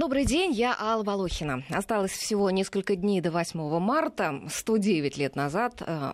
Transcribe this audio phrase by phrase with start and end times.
[0.00, 1.62] Добрый день, я Алла Волохина.
[1.70, 4.42] Осталось всего несколько дней до 8 марта.
[4.48, 6.10] 109 лет назад э,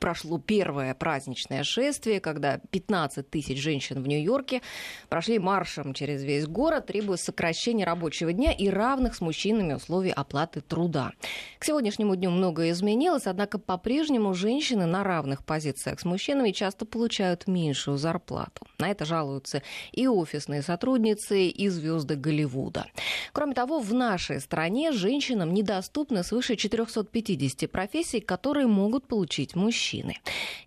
[0.00, 4.62] прошло первое праздничное шествие, когда 15 тысяч женщин в Нью-Йорке
[5.10, 10.62] прошли маршем через весь город, требуя сокращения рабочего дня и равных с мужчинами условий оплаты
[10.62, 11.12] труда.
[11.58, 17.46] К сегодняшнему дню многое изменилось, однако по-прежнему женщины на равных позициях с мужчинами часто получают
[17.46, 18.66] меньшую зарплату.
[18.78, 22.85] На это жалуются и офисные сотрудницы, и звезды Голливуда.
[23.32, 30.16] Кроме того, в нашей стране женщинам недоступны свыше 450 профессий, которые могут получить мужчины.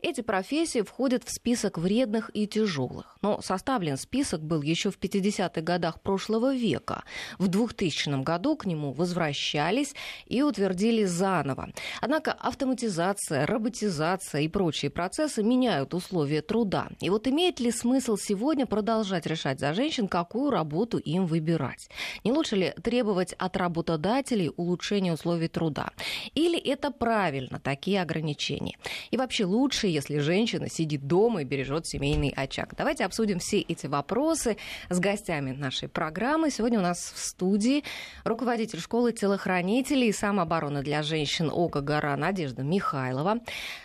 [0.01, 3.17] Эти профессии входят в список вредных и тяжелых.
[3.21, 7.03] Но составлен список был еще в 50-х годах прошлого века.
[7.37, 9.93] В 2000 году к нему возвращались
[10.25, 11.69] и утвердили заново.
[12.01, 16.89] Однако автоматизация, роботизация и прочие процессы меняют условия труда.
[17.01, 21.89] И вот имеет ли смысл сегодня продолжать решать за женщин, какую работу им выбирать?
[22.23, 25.91] Не лучше ли требовать от работодателей улучшения условий труда?
[26.35, 28.77] Или это правильно, такие ограничения?
[29.11, 32.73] И вообще лучше, если женщина сидит дома и бережет семейный очаг?
[32.77, 34.57] Давайте обсудим все эти вопросы
[34.89, 36.51] с гостями нашей программы.
[36.51, 37.83] Сегодня у нас в студии
[38.23, 43.39] руководитель школы телохранителей и самообороны для женщин ОКО «Гора» Надежда Михайлова,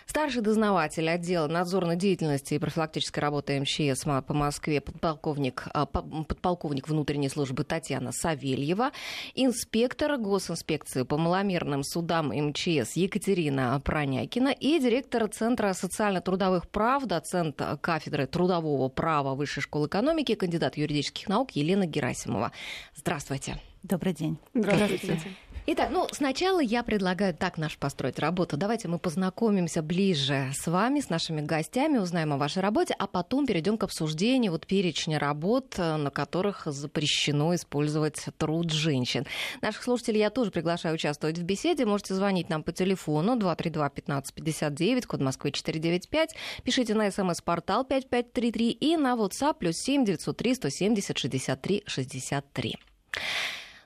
[0.05, 7.29] старший дознаватель отдела надзорной деятельности и профилактической работы МЧС по Москве, подполковник, а, подполковник внутренней
[7.29, 8.91] службы Татьяна Савельева,
[9.33, 18.27] инспектор госинспекции по маломерным судам МЧС Екатерина Пронякина и директор Центра социально-трудовых прав, доцент кафедры
[18.27, 22.51] трудового права Высшей школы экономики, кандидат юридических наук Елена Герасимова.
[22.95, 23.57] Здравствуйте.
[23.83, 24.37] Добрый день.
[24.53, 24.97] Здравствуйте.
[25.03, 25.35] Здравствуйте.
[25.67, 28.55] Итак, ну, сначала я предлагаю так наш построить работу.
[28.55, 33.47] Давайте мы познакомимся ближе с вами, с нашими гостями, узнаем о вашей работе, а потом
[33.47, 39.25] перейдем к обсуждению вот перечня работ, э, на которых запрещено использовать труд женщин.
[39.63, 41.87] Наших слушателей я тоже приглашаю участвовать в беседе.
[41.87, 46.35] Можете звонить нам по телефону 232-1559, код Москвы 495.
[46.63, 52.75] Пишите на смс-портал 5533 и на WhatsApp плюс 7 903 170 63 63.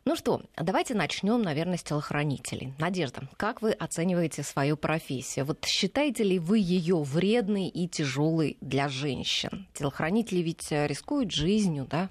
[0.09, 2.73] Ну что, давайте начнем, наверное, с телохранителей.
[2.79, 5.45] Надежда, как вы оцениваете свою профессию?
[5.45, 9.67] Вот считаете ли вы ее вредной и тяжелой для женщин?
[9.75, 12.09] Телохранители ведь рискуют жизнью, да?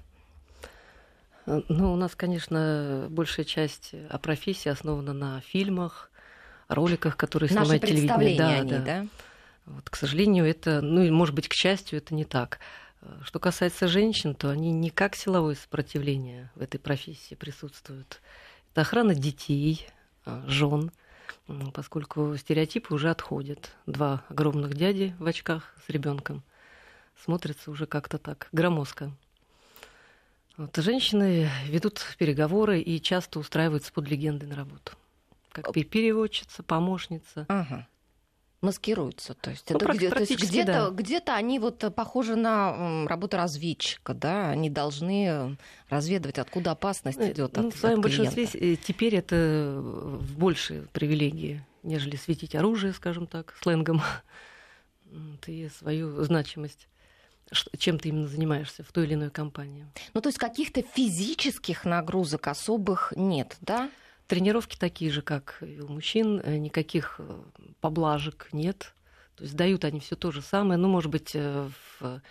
[1.45, 6.09] Ну, у нас, конечно, большая часть о профессии основана на фильмах,
[6.69, 8.37] роликах, которые снимает телевидение.
[8.37, 8.79] Да, они, да.
[8.79, 9.07] да?
[9.65, 12.59] Вот, к сожалению, это, ну, может быть, к счастью, это не так.
[13.23, 18.21] Что касается женщин, то они не как силовое сопротивление в этой профессии присутствуют.
[18.71, 19.87] Это охрана детей,
[20.25, 20.91] а, жен,
[21.73, 23.71] поскольку стереотипы уже отходят.
[23.85, 26.43] Два огромных дяди в очках с ребенком
[27.23, 29.11] смотрятся уже как-то так громоздко.
[30.57, 34.91] Вот, женщины ведут переговоры и часто устраиваются под легенды на работу.
[35.53, 37.45] Как переводчица, помощница.
[37.47, 37.87] Ага
[38.61, 39.33] маскируются.
[39.35, 40.89] То есть, ну, это где, то есть где-то, да.
[40.89, 45.57] где-то они вот похожи на работу разведчика, да, они должны
[45.89, 47.55] разведывать, откуда опасность ну, идет.
[47.55, 53.27] Ну, от, в своем большинстве э, теперь это в большей привилегии, нежели светить оружие, скажем
[53.27, 54.01] так, сленгом,
[55.47, 56.87] и свою значимость
[57.79, 59.87] чем ты именно занимаешься в той или иной компании.
[60.13, 63.89] Ну, то есть каких-то физических нагрузок особых нет, да?
[64.29, 67.41] Тренировки такие же, как и у мужчин, э, никаких э,
[67.81, 68.93] поблажек нет.
[69.35, 71.67] То есть дают они все то же самое, ну, может быть, э,
[71.99, 72.21] в,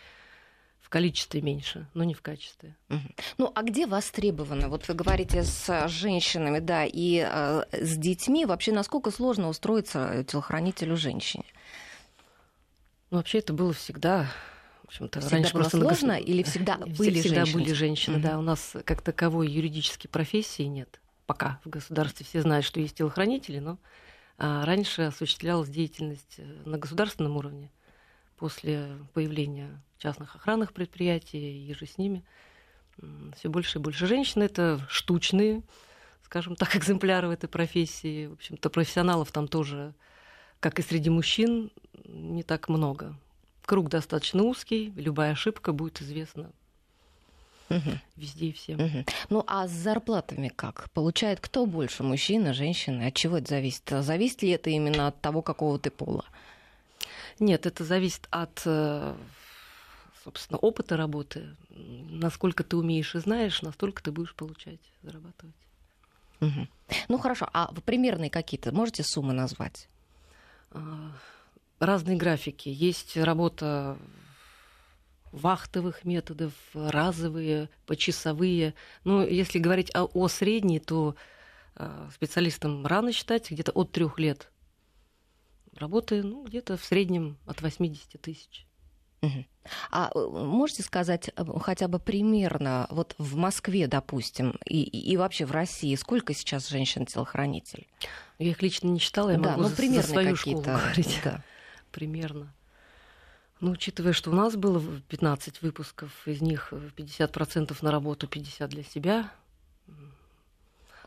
[0.79, 2.77] в количестве меньше, но не в качестве.
[2.89, 3.01] Угу.
[3.39, 4.69] Ну, а где востребовано?
[4.69, 8.47] Вот вы говорите с женщинами, да, и э, с детьми.
[8.47, 11.47] Вообще, насколько сложно устроиться телохранителю женщине?
[13.11, 14.31] Ну, вообще, это было всегда
[14.85, 16.19] в общем-то, всегда раньше было просто сложно на...
[16.19, 17.63] или всегда были всегда женщины?
[17.65, 18.23] были женщины, угу.
[18.23, 18.39] да.
[18.39, 23.59] У нас как таковой юридической профессии нет пока в государстве все знают, что есть телохранители,
[23.59, 23.79] но
[24.39, 27.71] а, раньше осуществлялась деятельность э, на государственном уровне
[28.39, 32.25] после появления частных охранных предприятий и же с ними
[33.37, 34.43] все больше и больше женщин.
[34.43, 35.63] Это штучные,
[36.23, 38.29] скажем так, экземпляры в этой профессии.
[38.29, 39.93] В общем-то, профессионалов там тоже,
[40.61, 41.71] как и среди мужчин,
[42.07, 43.15] не так много.
[43.67, 46.51] Круг достаточно узкий, любая ошибка будет известна
[47.69, 47.91] угу.
[48.17, 48.81] везде и всем.
[48.81, 49.05] Угу.
[49.31, 50.91] Ну а с зарплатами как?
[50.91, 53.07] Получает кто больше, мужчина, женщина?
[53.07, 53.89] От чего это зависит?
[53.89, 56.25] Зависит ли это именно от того, какого ты пола?
[57.39, 59.15] Нет, это зависит от э,
[60.29, 61.57] собственно, опыта работы.
[61.71, 65.55] Насколько ты умеешь и знаешь, настолько ты будешь получать, зарабатывать.
[66.41, 66.69] Угу.
[67.09, 69.89] Ну хорошо, а примерные какие-то можете суммы назвать?
[70.71, 71.13] А,
[71.81, 72.69] разные графики.
[72.69, 73.97] Есть работа
[75.33, 78.75] вахтовых методов, разовые, почасовые.
[79.05, 81.17] Ну, если говорить о, о средней, то
[81.77, 84.51] э, специалистам рано считать, где-то от трех лет
[85.75, 88.67] работы, ну, где-то в среднем от 80 тысяч.
[89.91, 95.45] А э, можете сказать э, хотя бы примерно, вот в Москве, допустим, и, и вообще
[95.45, 97.89] в России, сколько сейчас женщин-телохранителей?
[98.39, 101.21] Я их лично не читала, я да, могу ну, за, примерно за свою школу говорить.
[101.25, 101.43] Да.
[101.91, 102.55] Примерно.
[103.61, 108.85] Ну, учитывая, что у нас было 15 выпусков, из них 50% на работу, 50% для
[108.85, 109.33] себя.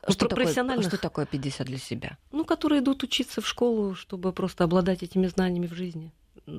[0.07, 2.18] Что, такое, что такое 50 для себя?
[2.31, 6.12] Ну, которые идут учиться в школу, чтобы просто обладать этими знаниями в жизни,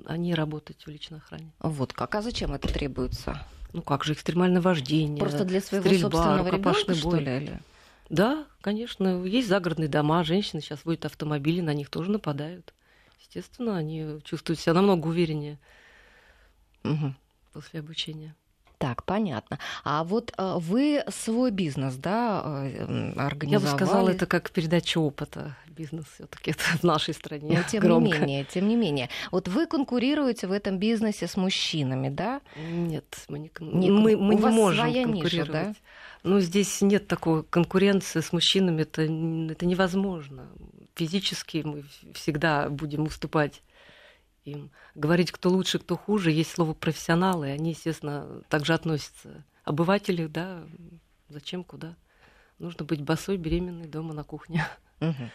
[0.07, 1.51] а не работать в личной охране.
[1.59, 2.15] Вот как.
[2.15, 3.45] А зачем это требуется?
[3.73, 5.19] Ну как же, экстремальное вождение.
[5.19, 7.37] Просто для своего стрельба, собственного ребенка, что ли?
[7.37, 7.61] Или?
[8.11, 9.25] Да, конечно.
[9.25, 12.75] Есть загородные дома, женщины сейчас водят автомобили, на них тоже нападают.
[13.19, 15.59] Естественно, они чувствуют себя намного увереннее
[16.85, 17.15] угу.
[17.53, 18.35] после обучения.
[18.83, 19.61] Так, понятно.
[19.85, 23.51] А вот э, вы свой бизнес, да, э, организовали?
[23.51, 25.57] Я бы сказала, это как передача опыта.
[25.69, 28.09] Бизнес все таки это в нашей стране Но, тем громко.
[28.09, 29.09] не менее, тем не менее.
[29.31, 32.41] Вот вы конкурируете в этом бизнесе с мужчинами, да?
[32.57, 35.49] Нет, мы не, не, мы, мы у не вас можем своя конкурировать.
[35.49, 35.75] Ниша, да?
[36.25, 40.49] Ну, здесь нет такой конкуренции с мужчинами, это, это невозможно.
[40.97, 43.63] Физически мы всегда будем уступать
[44.45, 44.71] им.
[44.95, 49.45] Говорить, кто лучше, кто хуже, есть слово профессионалы, и они, естественно, также относятся.
[49.65, 50.65] Обыватели, да,
[51.29, 51.97] зачем, куда?
[52.59, 54.67] Нужно быть босой, беременной дома на кухне.
[55.03, 55.31] Угу.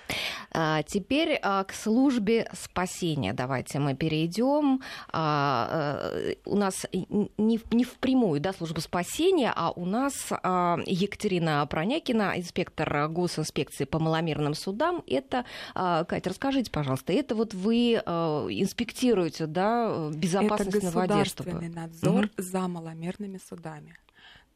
[0.51, 4.81] А, теперь а, к службе спасения давайте мы перейдем.
[5.11, 10.31] А, а, у нас не, не впрямую да, служба спасения, а у нас
[10.85, 15.03] Екатерина Пронякина, инспектор госинспекции по маломерным судам.
[15.07, 22.29] Это, Катя, расскажите, пожалуйста, это вот вы инспектируете да, безопасность это государственный надзор угу.
[22.37, 23.97] за маломерными судами.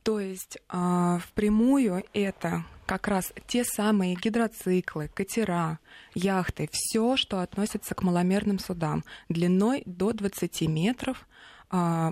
[0.03, 5.79] То есть э, впрямую это как раз те самые гидроциклы, катера,
[6.15, 11.27] яхты, все, что относится к маломерным судам, длиной до 20 метров,
[11.71, 12.11] э,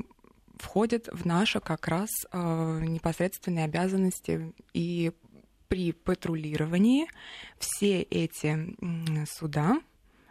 [0.58, 5.12] входит в наши как раз э, непосредственные обязанности и
[5.68, 7.08] при патрулировании.
[7.58, 8.76] Все эти
[9.26, 9.80] суда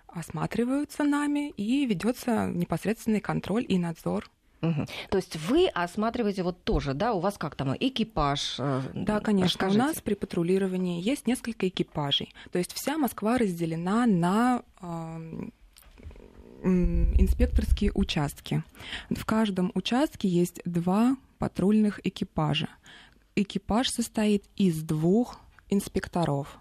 [0.07, 4.87] осматриваются нами и ведется непосредственный контроль и надзор Угу.
[5.11, 8.57] То есть вы осматриваете вот тоже, да, у вас как там экипаж?
[8.59, 9.47] Э, да, конечно.
[9.47, 9.81] Расскажите.
[9.81, 12.35] У нас при патрулировании есть несколько экипажей.
[12.51, 15.49] То есть вся Москва разделена на э,
[16.65, 18.65] инспекторские участки.
[19.11, 22.69] В каждом участке есть два патрульных экипажа.
[23.37, 25.39] Экипаж состоит из двух
[25.71, 26.59] инспекторов.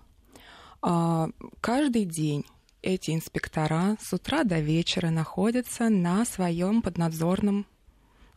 [0.83, 1.27] Э,
[1.61, 2.45] каждый день
[2.83, 7.65] эти инспектора с утра до вечера находятся на своем поднадзорном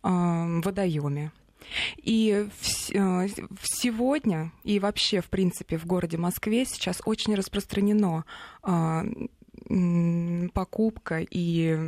[0.02, 1.32] водоеме.
[1.96, 2.48] И
[2.94, 3.28] э,
[3.62, 8.24] сегодня и вообще, в принципе, в городе Москве сейчас очень распространено
[8.62, 9.04] а,
[10.54, 11.78] покупка и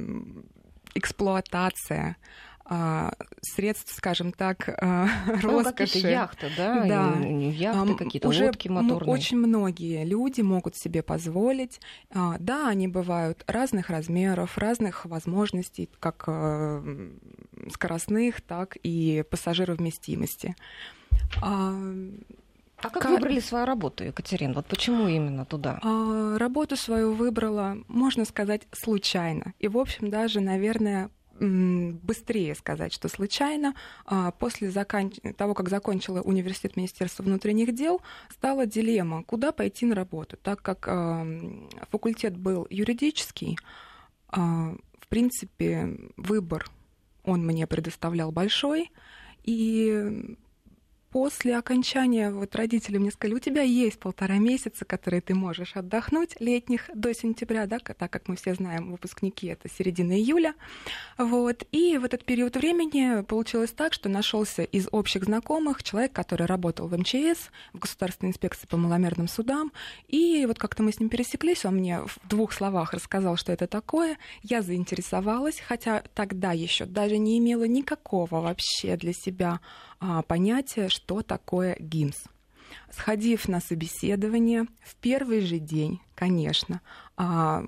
[0.94, 2.16] эксплуатация
[2.64, 5.08] а, средств, скажем так, а,
[5.42, 5.98] ну, роскоши.
[5.98, 6.84] яхты, да?
[6.84, 7.26] Да.
[7.26, 9.12] Яхты, какие-то Уже лодки моторные.
[9.12, 11.80] Очень многие люди могут себе позволить.
[12.10, 16.28] А, да, они бывают разных размеров, разных возможностей, как
[17.70, 20.56] скоростных, так и пассажировместимости.
[22.82, 23.12] А как Кар...
[23.12, 24.54] выбрали свою работу, Екатерина?
[24.54, 25.78] Вот почему именно туда?
[25.82, 29.54] А, работу свою выбрала, можно сказать, случайно.
[29.60, 33.74] И, в общем, даже, наверное, быстрее сказать, что случайно.
[34.04, 35.10] А, после закан...
[35.36, 40.36] того, как закончила университет Министерства внутренних дел, стала дилемма, куда пойти на работу.
[40.42, 40.86] Так как
[41.90, 43.58] факультет был юридический,
[44.28, 46.66] а, в принципе, выбор
[47.24, 48.90] он мне предоставлял большой,
[49.44, 50.36] и
[51.12, 56.34] после окончания вот родители мне сказали, у тебя есть полтора месяца, которые ты можешь отдохнуть
[56.40, 60.54] летних до сентября, да, так как мы все знаем, выпускники это середина июля,
[61.18, 61.64] вот.
[61.70, 66.88] И в этот период времени получилось так, что нашелся из общих знакомых человек, который работал
[66.88, 69.70] в МЧС, в Государственной инспекции по маломерным судам,
[70.08, 73.66] и вот как-то мы с ним пересеклись, он мне в двух словах рассказал, что это
[73.66, 79.60] такое, я заинтересовалась, хотя тогда еще даже не имела никакого вообще для себя
[80.26, 82.24] понятие, что такое ГИМС.
[82.90, 86.80] Сходив на собеседование в первый же день, конечно,
[87.16, 87.64] а,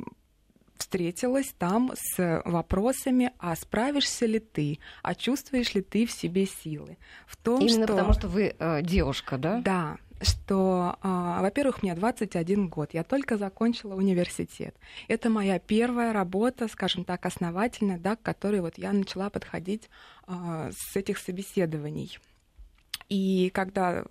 [0.76, 6.98] встретилась там с вопросами, а справишься ли ты, а чувствуешь ли ты в себе силы.
[7.26, 7.94] В том, Именно что...
[7.94, 9.60] потому, что вы э, девушка, да?
[9.60, 14.74] Да, что, а, во-первых, мне 21 год, я только закончила университет.
[15.08, 19.90] Это моя первая работа, скажем так, основательная, да, к которой вот я начала подходить
[20.26, 22.18] а, с этих собеседований.
[23.08, 24.04] И когда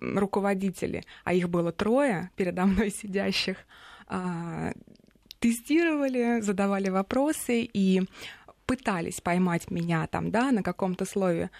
[0.00, 3.56] руководители, а их было трое передо мной сидящих,
[4.06, 4.72] а,
[5.38, 8.02] тестировали, задавали вопросы и
[8.66, 11.50] пытались поймать меня там, да, на каком-то слове,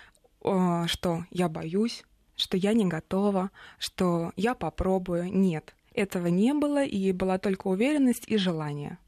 [0.40, 2.04] что я боюсь,
[2.36, 5.32] что я не готова, что я попробую.
[5.32, 8.98] Нет, этого не было, и была только уверенность и желание.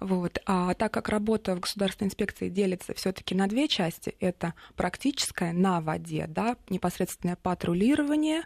[0.00, 0.38] Вот.
[0.46, 5.80] А так как работа в государственной инспекции делится все-таки на две части, это практическое на
[5.80, 8.44] воде, да, непосредственное патрулирование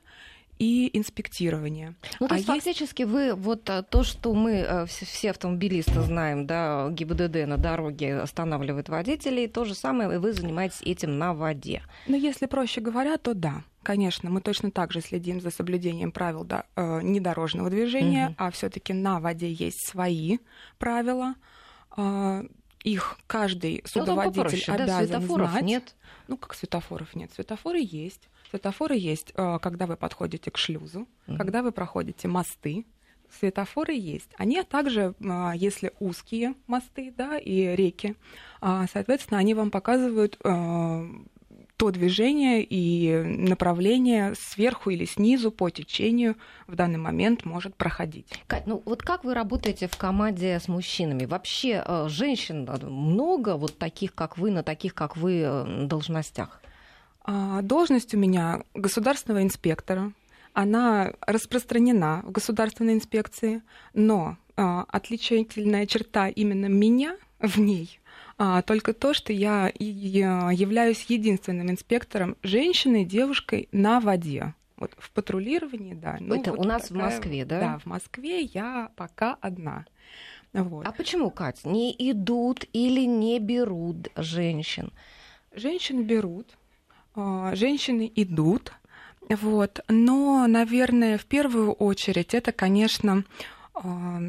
[0.59, 1.95] и инспектирование.
[2.21, 6.01] Ну, то а есть, есть фактически вы вот э, то, что мы э, все автомобилисты
[6.03, 11.83] знаем, да, ГИБДД на дороге останавливает водителей, то же самое вы занимаетесь этим на воде.
[12.07, 13.65] Ну, если проще говоря, то да.
[13.83, 18.35] Конечно, мы точно так же следим за соблюдением правил да, э, недорожного движения, угу.
[18.39, 20.39] а все-таки на воде есть свои
[20.79, 21.35] правила.
[21.97, 22.45] Э,
[22.85, 25.65] их каждый ну, судоводитель ну, попроще, обязан да, светофоров знать.
[25.65, 25.95] нет.
[26.29, 27.33] Ну, как светофоров нет.
[27.33, 28.29] Светофоры есть.
[28.55, 32.87] Светофоры есть, э, когда вы подходите к шлюзу, mm когда вы проходите мосты.
[33.41, 34.31] Светофоры есть.
[34.39, 38.15] Они также, э, если узкие мосты да, и реки,
[38.63, 40.39] э, соответственно, они вам показывают
[41.77, 46.37] то движение и направление сверху или снизу по течению
[46.69, 48.29] в данный момент может проходить.
[48.47, 51.25] Кать, ну вот как вы работаете в команде с мужчинами?
[51.25, 56.61] Вообще женщин много вот таких, как вы, на таких, как вы должностях?
[57.25, 60.13] А, должность у меня государственного инспектора.
[60.53, 63.63] Она распространена в государственной инспекции,
[63.93, 68.01] но а, отличительная черта именно меня в ней
[68.37, 74.55] а, только то, что я являюсь единственным инспектором женщиной, девушкой на воде.
[74.77, 76.17] Вот в патрулировании, да.
[76.21, 77.61] Ну, Это вот у нас такая, в Москве, да?
[77.61, 79.87] Да, в Москве я пока одна.
[80.53, 80.87] Вот.
[80.87, 84.93] А почему, Кать, не идут или не берут женщин?
[85.53, 86.57] Женщин берут,
[87.17, 88.73] женщины идут,
[89.29, 93.25] вот, но, наверное, в первую очередь это, конечно,
[93.75, 94.21] а,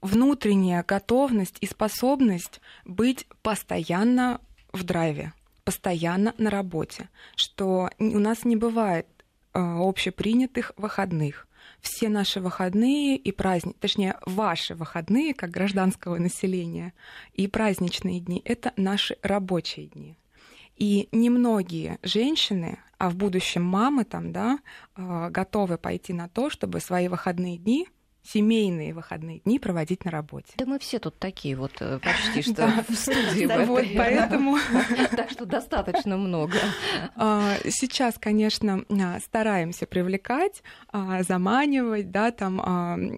[0.00, 4.40] внутренняя готовность и способность быть постоянно
[4.72, 5.32] в драйве,
[5.64, 9.06] постоянно на работе, что у нас не бывает
[9.52, 11.46] а, общепринятых выходных.
[11.80, 16.92] Все наши выходные и праздники, точнее, ваши выходные, как гражданского населения,
[17.34, 20.16] и праздничные дни— это наши рабочие дни.
[20.76, 24.58] И немногие женщины, а в будущем мамы там, да,
[24.94, 27.88] а, готовы пойти на то, чтобы свои выходные дни
[28.22, 30.52] семейные выходные дни проводить на работе.
[30.56, 33.46] Да мы все тут такие вот э, почти что в студии.
[33.66, 34.56] Вот поэтому...
[35.16, 36.58] Так что достаточно много.
[37.16, 42.60] А, сейчас, конечно, а, стараемся привлекать, а, заманивать, да, там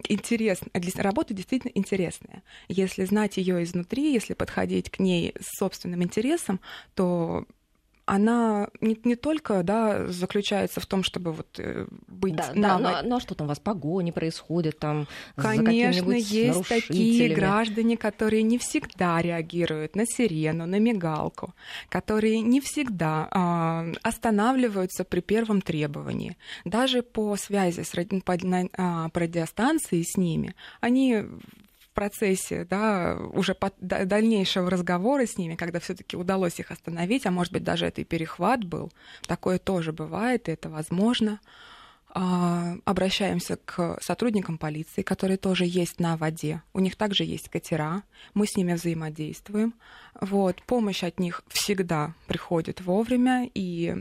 [0.08, 0.68] интересно.
[0.96, 2.42] Работа действительно интересная.
[2.68, 6.60] Если знать ее изнутри, если подходить к ней с собственным интересом,
[6.94, 7.46] то
[8.06, 12.78] она не, не только да, заключается в том, чтобы вот э, быть да, на...
[12.78, 15.06] Да, но, но что там у вас погони происходит там
[15.36, 21.54] Конечно, есть такие граждане, которые не всегда реагируют на сирену, на мигалку,
[21.88, 26.36] которые не всегда э, останавливаются при первом требовании.
[26.64, 27.94] Даже по связи с
[28.24, 31.24] по, на, э, по радиостанции с ними, они
[31.94, 37.52] процессе да, уже по, дальнейшего разговора с ними, когда все-таки удалось их остановить, а может
[37.52, 38.92] быть даже это и перехват был,
[39.26, 41.40] такое тоже бывает, и это возможно.
[42.16, 46.62] А, обращаемся к сотрудникам полиции, которые тоже есть на воде.
[46.72, 49.74] У них также есть катера, мы с ними взаимодействуем.
[50.20, 53.92] Вот, помощь от них всегда приходит вовремя, и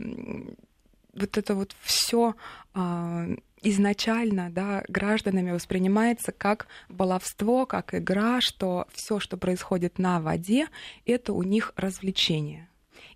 [1.12, 2.36] вот это вот все
[2.72, 3.26] а,
[3.64, 10.68] изначально да, гражданами воспринимается как баловство, как игра, что все, что происходит на воде,
[11.06, 12.68] это у них развлечение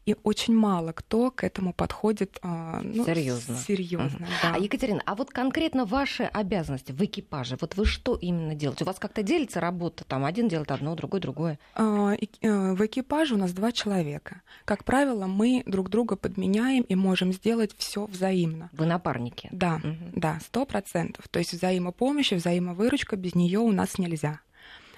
[0.08, 3.56] и очень мало кто к этому подходит а, ну, серьезно.
[3.56, 4.26] серьезно угу.
[4.42, 4.54] да.
[4.54, 8.84] А Екатерина, а вот конкретно ваши обязанности в экипаже, вот вы что именно делаете?
[8.84, 11.58] У вас как-то делится работа, там один делает одно, другой другое?
[11.74, 14.40] А, э, в экипаже у нас два человека.
[14.64, 18.70] Как правило, мы друг друга подменяем и можем сделать все взаимно.
[18.72, 19.50] Вы напарники?
[19.52, 19.94] Да, угу.
[20.14, 21.28] да, сто процентов.
[21.28, 24.40] То есть взаимопомощь, взаимовыручка без нее у нас нельзя.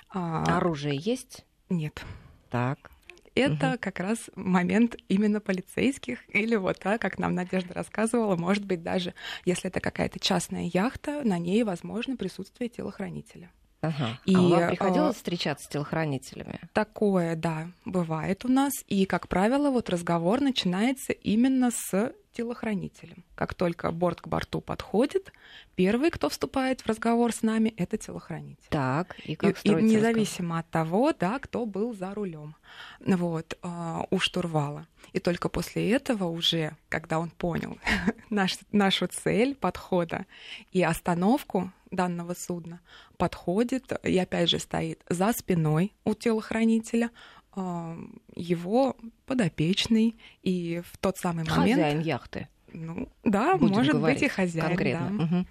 [0.09, 0.45] А...
[0.59, 1.45] Оружие есть?
[1.69, 2.01] Нет.
[2.49, 2.93] Так
[3.41, 3.79] это угу.
[3.81, 9.15] как раз момент именно полицейских, или вот, да, как нам Надежда рассказывала, может быть, даже
[9.45, 13.51] если это какая-то частная яхта, на ней возможно присутствие телохранителя.
[13.83, 14.19] Ага.
[14.27, 16.61] И, а вам приходилось встречаться с телохранителями?
[16.73, 18.73] Такое, да, бывает у нас.
[18.89, 23.25] И, как правило, вот разговор начинается именно с телохранителем.
[23.35, 25.33] Как только борт к борту подходит,
[25.75, 28.69] первый, кто вступает в разговор с нами, это телохранитель.
[28.69, 30.61] Так, и как и, и независимо разговор?
[30.61, 32.55] от того, да, кто был за рулем,
[33.01, 34.87] вот, э, у штурвала.
[35.13, 37.79] И только после этого уже, когда он понял
[38.31, 40.27] наш, нашу цель подхода
[40.71, 42.81] и остановку данного судна,
[43.17, 47.11] подходит и опять же стоит за спиной у телохранителя,
[47.57, 51.81] его подопечный, и в тот самый момент...
[51.81, 52.49] Хозяин яхты.
[52.73, 54.69] Ну, да, Будем может быть и хозяин.
[54.69, 55.11] Конкретно.
[55.11, 55.25] Да.
[55.25, 55.47] Угу.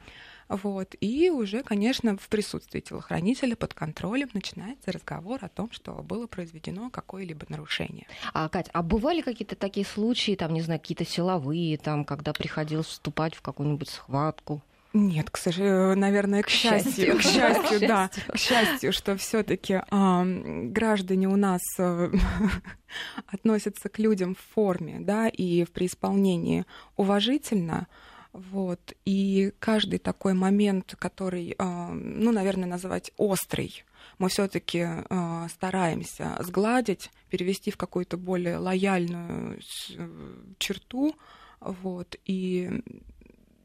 [0.49, 0.95] Вот.
[0.99, 6.89] И уже, конечно, в присутствии телохранителя под контролем начинается разговор о том, что было произведено
[6.89, 8.07] какое-либо нарушение.
[8.33, 12.87] А, Кать, а бывали какие-то такие случаи, там, не знаю, какие-то силовые, там, когда приходилось
[12.87, 14.63] вступать в какую-нибудь схватку?
[14.93, 21.27] Нет, к сожалению, наверное, к, счастью, к счастью, да, к счастью, что все-таки э, граждане
[21.27, 22.11] у нас э,
[23.27, 26.65] относятся к людям в форме, да, и в преисполнении
[26.95, 27.87] уважительно.
[28.33, 28.93] Вот.
[29.05, 33.83] И каждый такой момент, который, э, ну, наверное, называть острый,
[34.17, 39.59] мы все-таки э, стараемся сгладить, перевести в какую-то более лояльную
[40.57, 41.15] черту.
[41.59, 42.15] Вот.
[42.25, 42.81] И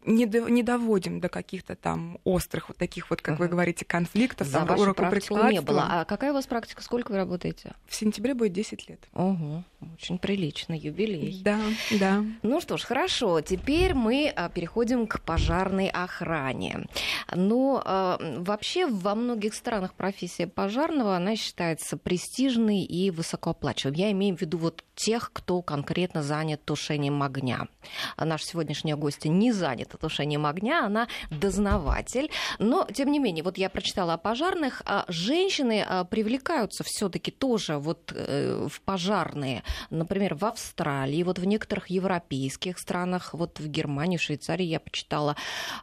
[0.05, 3.39] не, до, не доводим до каких-то там острых вот таких вот, как uh-huh.
[3.39, 5.87] вы говорите, конфликтов, За там, практику не было.
[5.89, 6.83] А какая у вас практика?
[6.83, 7.73] Сколько вы работаете?
[7.87, 9.01] В сентябре будет 10 лет.
[9.13, 9.65] Угу.
[9.95, 11.41] Очень прилично, юбилей.
[11.43, 11.61] Да,
[11.99, 12.25] да.
[12.43, 13.41] Ну что ж, хорошо.
[13.41, 16.87] Теперь мы а, переходим к пожарной охране.
[17.35, 24.01] Но э, вообще во многих странах профессия пожарного, она считается престижной и высокооплачиваемой.
[24.01, 27.69] Я имею в виду вот тех, кто конкретно занят тушением огня.
[28.17, 29.53] А наша сегодняшняя гостья не
[29.95, 32.31] занята тушением огня, она дознаватель.
[32.59, 34.83] Но, тем не менее, вот я прочитала о пожарных.
[34.87, 39.63] А женщины а, привлекаются все таки тоже вот э, в пожарные.
[39.91, 45.37] Например, в Австралии, вот в некоторых европейских странах, вот в Германии, в Швейцарии я почитала.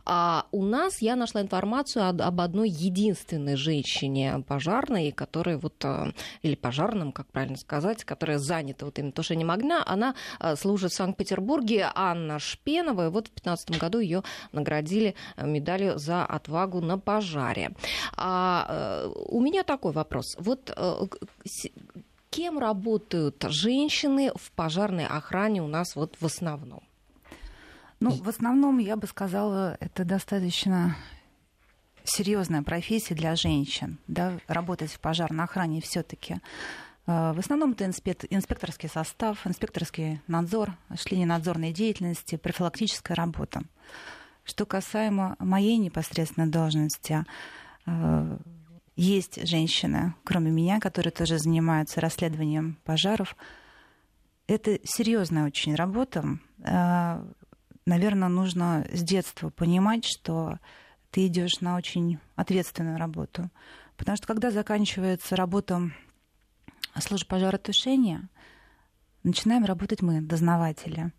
[0.05, 6.11] А у нас я нашла информацию об одной единственной женщине пожарной, которая вот, э,
[6.43, 9.83] или пожарном, как правильно сказать, которая занята вот именно тушением огня.
[9.85, 13.07] Она э, служит в Санкт-Петербурге, Анна Шпенова.
[13.07, 17.71] И вот в 2015 году ее наградили э, медалью за отвагу на пожаре.
[18.17, 20.35] А, у меня такой вопрос.
[20.39, 20.75] Вот
[22.29, 26.81] кем работают женщины в пожарной охране у нас вот в основном?
[27.99, 30.95] Ну, в основном, я бы сказала, это достаточно
[32.03, 36.37] серьезная профессия для женщин, да, работать в пожарной охране все-таки.
[37.05, 43.61] Э, в основном это инспекторский состав, инспекторский надзор, осуществление надзорной деятельности, профилактическая работа.
[44.43, 47.25] Что касаемо моей непосредственной должности,
[47.85, 48.37] э,
[48.95, 53.35] есть женщины, кроме меня, которые тоже занимаются расследованием пожаров.
[54.47, 56.39] Это серьезная очень работа.
[56.59, 57.23] Э,
[57.85, 60.59] Наверное, нужно с детства понимать, что
[61.09, 63.49] ты идешь на очень ответственную работу.
[63.97, 65.91] Потому что когда заканчивается работа
[66.99, 68.29] службы пожаротушения,
[69.23, 71.11] начинаем работать мы, дознаватели.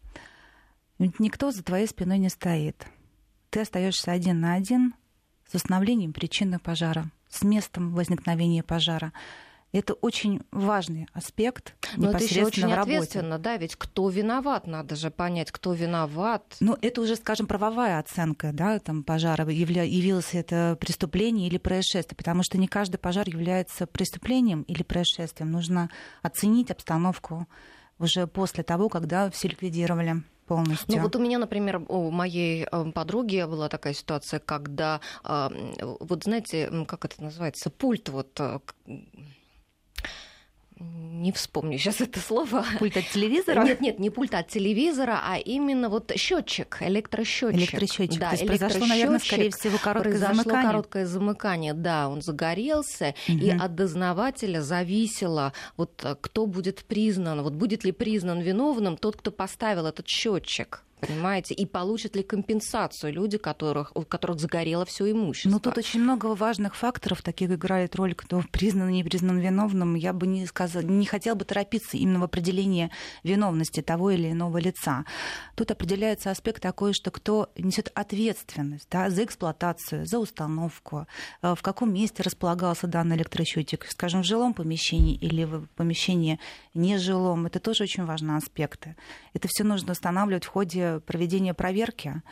[0.98, 2.86] Ведь никто за твоей спиной не стоит.
[3.50, 4.94] Ты остаешься один на один
[5.50, 9.12] с установлением причины пожара, с местом возникновения пожара.
[9.72, 15.10] Это очень важный аспект Но это еще очень ответственно, да, ведь кто виноват, надо же
[15.10, 16.56] понять, кто виноват.
[16.60, 19.82] Ну, это уже, скажем, правовая оценка, да, там пожара, явля...
[19.82, 25.50] явилось это преступление или происшествие, потому что не каждый пожар является преступлением или происшествием.
[25.50, 25.88] Нужно
[26.20, 27.48] оценить обстановку
[27.98, 30.96] уже после того, когда все ликвидировали полностью.
[30.96, 35.48] Ну вот у меня, например, у моей э, подруги была такая ситуация, когда, э,
[36.00, 38.60] вот знаете, как это называется, пульт вот э,
[40.82, 42.64] не вспомню сейчас это слово.
[42.78, 43.62] Пульт от телевизора?
[43.64, 47.60] Нет, нет, не пульт от телевизора, а именно вот счетчик, электросчетчик.
[47.60, 48.20] Электросчетчик.
[48.20, 50.66] Да, То есть произошло, наверное, скорее всего, короткое произошло замыкание.
[50.66, 53.38] короткое замыкание, да, он загорелся, угу.
[53.38, 59.30] и от дознавателя зависело, вот кто будет признан, вот будет ли признан виновным тот, кто
[59.30, 65.50] поставил этот счетчик понимаете, и получат ли компенсацию люди, которых, у которых загорело все имущество.
[65.50, 69.96] Ну, тут очень много важных факторов, таких играет роль, кто признан и не признан виновным.
[69.96, 72.90] Я бы не, сказала, не хотела бы торопиться именно в определении
[73.24, 75.04] виновности того или иного лица.
[75.56, 81.06] Тут определяется аспект такой, что кто несет ответственность да, за эксплуатацию, за установку,
[81.42, 86.38] э, в каком месте располагался данный электросчетчик, скажем, в жилом помещении или в помещении
[86.74, 87.46] нежилом.
[87.46, 88.94] Это тоже очень важные аспекты.
[89.34, 92.22] Это все нужно устанавливать в ходе проведения проверки.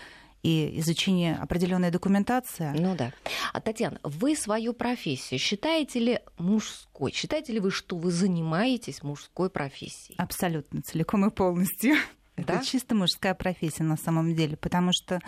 [0.42, 2.73] и изучение определенной документации.
[2.75, 3.12] Ну да.
[3.53, 7.12] А, Татьяна, вы свою профессию считаете ли мужской?
[7.12, 10.16] Считаете ли вы, что вы занимаетесь мужской профессией?
[10.16, 11.94] Абсолютно, целиком и полностью.
[12.37, 12.55] Да?
[12.55, 15.20] Это чисто мужская профессия на самом деле, потому что,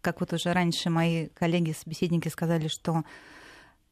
[0.00, 3.02] как вот уже раньше мои коллеги-собеседники сказали, что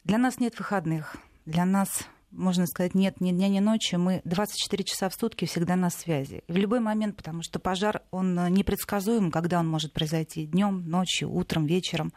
[0.05, 3.97] для нас нет выходных, для нас можно сказать, нет ни дня, ни ночи.
[3.97, 6.43] Мы 24 часа в сутки всегда на связи.
[6.49, 10.47] В любой момент, потому что пожар, он непредсказуем, когда он может произойти.
[10.47, 12.13] Днем, ночью, утром, вечером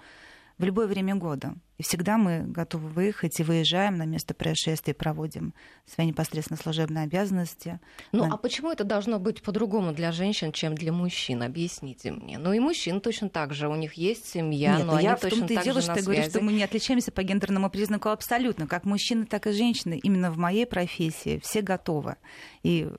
[0.57, 1.55] в любое время года.
[1.81, 5.55] И всегда мы готовы выехать и выезжаем на место происшествия, проводим
[5.87, 7.79] свои непосредственно служебные обязанности.
[8.11, 11.41] Ну, а почему это должно быть по-другому для женщин, чем для мужчин?
[11.41, 12.37] Объясните мне.
[12.37, 13.67] Ну, и мужчин точно так же.
[13.67, 15.95] У них есть семья, Нет, но я они в точно и так дело, же что
[15.95, 18.67] на я говорю, что мы не отличаемся по гендерному признаку абсолютно.
[18.67, 19.99] Как мужчины, так и женщины.
[20.03, 22.17] Именно в моей профессии все готовы.
[22.61, 22.91] И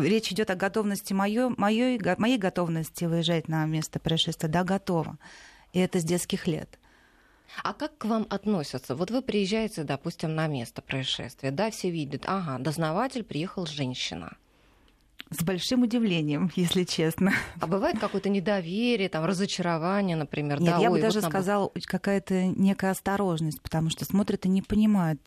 [0.00, 4.48] речь идет о готовности моей, моей, моей готовности выезжать на место происшествия.
[4.48, 5.18] Да, готова.
[5.74, 6.78] И это с детских лет.
[7.62, 8.94] А как к вам относятся?
[8.94, 14.36] Вот вы приезжаете, допустим, на место происшествия, да, все видят, ага, дознаватель приехал женщина.
[15.30, 17.32] С большим удивлением, если честно.
[17.60, 20.80] А бывает какое-то недоверие, там, разочарование, например, Нет, да?
[20.80, 24.62] я бы ой, даже вот нам- сказала, какая-то некая осторожность, потому что смотрят и не
[24.62, 25.20] понимают.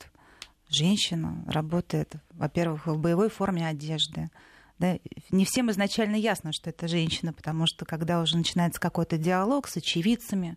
[0.69, 4.29] Женщина работает, во-первых, в боевой форме одежды.
[4.77, 4.97] Да,
[5.31, 9.75] не всем изначально ясно, что это женщина, потому что когда уже начинается какой-то диалог с
[9.75, 10.55] очевидцами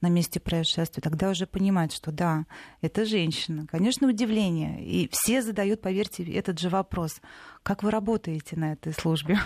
[0.00, 2.46] на месте происшествия, тогда уже понимают, что да,
[2.80, 3.66] это женщина.
[3.70, 4.84] Конечно, удивление.
[4.84, 7.20] И все задают, поверьте, этот же вопрос.
[7.62, 9.38] Как вы работаете на этой службе?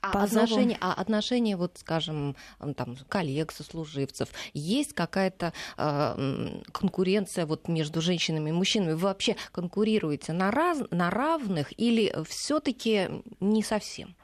[0.00, 2.36] А по отношения, а отношения, вот, скажем,
[2.76, 8.92] там, коллег, сослуживцев, есть какая-то э, конкуренция вот между женщинами и мужчинами?
[8.92, 13.08] Вы вообще конкурируете на, раз, на равных или все-таки
[13.40, 14.14] не совсем?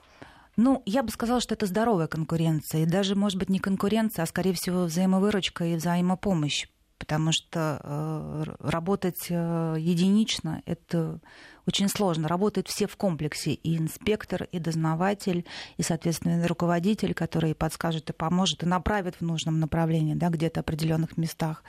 [0.57, 2.83] Ну, я бы сказала, что это здоровая конкуренция.
[2.83, 6.67] И даже, может быть, не конкуренция, а, скорее всего, взаимовыручка и взаимопомощь.
[6.99, 11.21] Потому что э, работать э, единично— это
[11.67, 12.29] очень сложно.
[12.29, 13.53] Работают все в комплексе.
[13.53, 15.45] И инспектор, и дознаватель,
[15.77, 21.17] и, соответственно, руководитель, который подскажет и поможет, и направит в нужном направлении, да, где-то определенных
[21.17, 21.64] местах.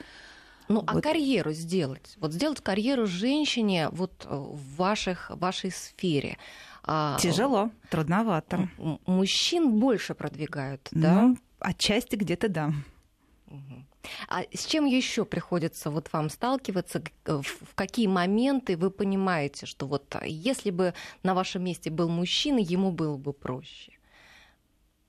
[0.68, 1.02] Ну, а Вот.
[1.02, 2.16] карьеру сделать?
[2.18, 6.38] Вот сделать карьеру женщине вот э, в ваших, вашей сфере.
[6.86, 8.68] А, Тяжело, трудновато.
[9.06, 11.22] Мужчин больше продвигают, да?
[11.22, 12.72] Ну, отчасти где-то да.
[14.28, 17.00] А с чем еще приходится вот вам сталкиваться?
[17.00, 20.94] Г- В какие моменты вы понимаете, что вот а, если бы
[21.24, 23.92] на вашем месте был мужчина, ему было бы проще?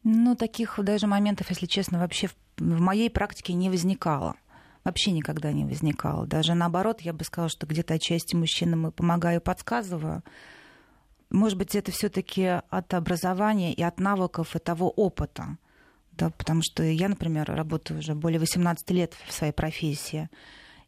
[0.04, 4.36] Ну, таких даже моментов, если честно, вообще в, в моей практике не возникало.
[4.84, 6.26] Вообще никогда не возникало.
[6.26, 10.24] Даже наоборот, я бы сказала, что где-то отчасти мужчинам и помогаю, подсказываю.
[11.30, 15.58] Может быть, это все-таки от образования и от навыков и того опыта.
[16.14, 20.30] Да, потому что я, например, работаю уже более 18 лет в своей профессии.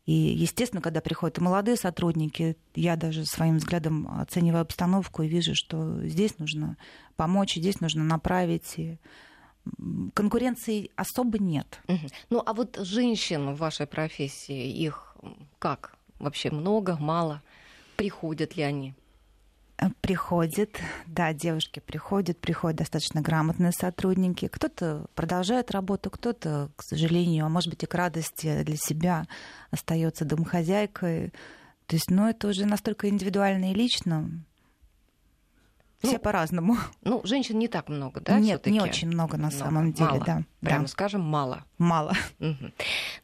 [0.05, 6.03] И, естественно, когда приходят молодые сотрудники, я даже своим взглядом оцениваю обстановку и вижу, что
[6.07, 6.77] здесь нужно
[7.15, 8.73] помочь, здесь нужно направить.
[8.77, 8.97] И
[10.15, 11.79] конкуренции особо нет.
[12.31, 15.15] Ну, а вот женщин в вашей профессии, их
[15.59, 15.95] как?
[16.17, 17.43] Вообще много, мало?
[17.95, 18.95] Приходят ли они?
[20.01, 24.47] Приходят, да, девушки приходят, приходят достаточно грамотные сотрудники.
[24.47, 29.25] Кто-то продолжает работу, кто-то, к сожалению, а может быть и к радости для себя
[29.71, 31.31] остается домохозяйкой.
[31.85, 34.29] То есть, ну, это уже настолько индивидуально и лично.
[36.01, 36.77] Все Ну, по-разному.
[37.03, 38.39] Ну, женщин не так много, да?
[38.39, 40.23] Нет, не очень много на Много, самом деле, мало.
[40.25, 40.43] да.
[40.61, 40.87] Прямо да.
[40.87, 41.65] скажем, мало.
[41.77, 42.13] Мало.
[42.39, 42.73] Мгм.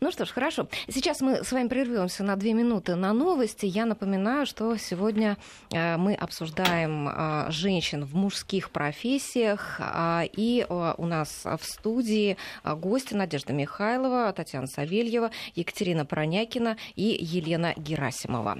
[0.02, 0.68] Ну что ж, хорошо.
[0.90, 3.66] Сейчас мы с вами прервемся на две минуты на новости.
[3.66, 5.38] Я напоминаю, что сегодня
[5.72, 9.78] э, мы обсуждаем э, женщин в мужских профессиях.
[9.80, 12.36] а, И э, у нас в студии
[12.66, 18.58] гости Надежда Михайлова, Татьяна Савельева, Екатерина Пронякина и Елена Герасимова.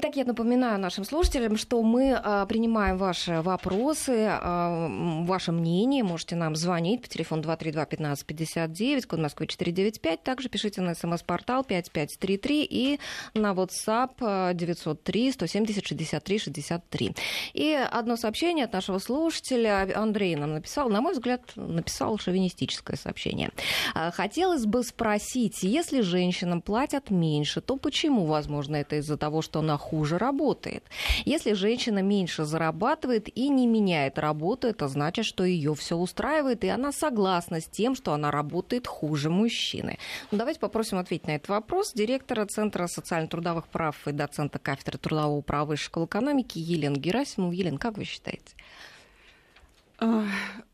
[0.00, 4.86] Итак, я напоминаю нашим слушателям, что мы а, принимаем ваши вопросы, а,
[5.24, 6.04] ваше мнение.
[6.04, 10.22] Можете нам звонить по телефону 232-1559, код Москвы 495.
[10.22, 13.00] Также пишите на смс-портал 5533 и
[13.34, 17.16] на WhatsApp а, 903-170-63-63.
[17.54, 20.00] И одно сообщение от нашего слушателя.
[20.00, 23.50] Андрей нам написал, на мой взгляд, написал шовинистическое сообщение.
[23.96, 29.58] А, Хотелось бы спросить, если женщинам платят меньше, то почему, возможно, это из-за того, что
[29.58, 30.84] она хуже работает?
[31.24, 36.68] Если женщина меньше зарабатывает и не меняет работу, это значит, что ее все устраивает, и
[36.68, 39.98] она согласна с тем, что она работает хуже мужчины.
[40.30, 45.40] Ну, давайте попросим ответить на этот вопрос директора Центра социально-трудовых прав и доцента кафедры трудового
[45.40, 47.52] права Высшей школы экономики Елену Герасимову.
[47.52, 48.54] Елена, как вы считаете?
[49.98, 50.24] А,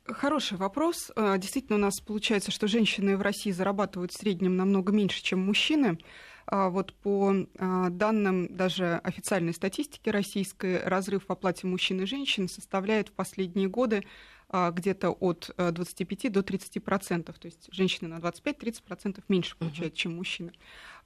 [0.07, 1.11] Хороший вопрос.
[1.16, 5.40] А, действительно, у нас получается, что женщины в России зарабатывают в среднем намного меньше, чем
[5.40, 5.98] мужчины.
[6.47, 12.49] А, вот по а, данным даже официальной статистики российской, разрыв в оплате мужчин и женщин
[12.49, 14.05] составляет в последние годы
[14.53, 17.39] где-то от 25 до 30 процентов.
[17.41, 19.97] То есть женщины на 25-30 процентов меньше получают, uh-huh.
[19.97, 20.53] чем мужчины.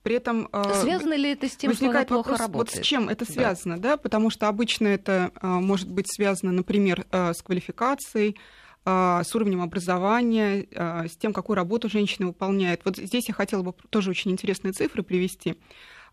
[0.03, 2.53] При этом связано ли это с тем, что она вопрос, работает?
[2.53, 3.90] Вот с чем это связано, да.
[3.92, 8.40] да, потому что обычно это может быть связано, например, с квалификацией, а,
[8.88, 12.83] с уровнем образования, а, с тем, какую работу женщина выполняет.
[12.85, 15.57] Вот здесь я хотела бы тоже очень интересные цифры привести.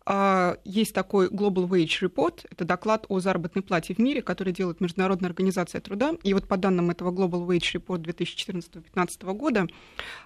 [0.08, 4.80] А, есть такой Global Wage Report, это доклад о заработной плате в мире, который делает
[4.80, 6.14] Международная организация труда.
[6.22, 9.66] И вот по данным этого Global Wage Report 2014-2015 года,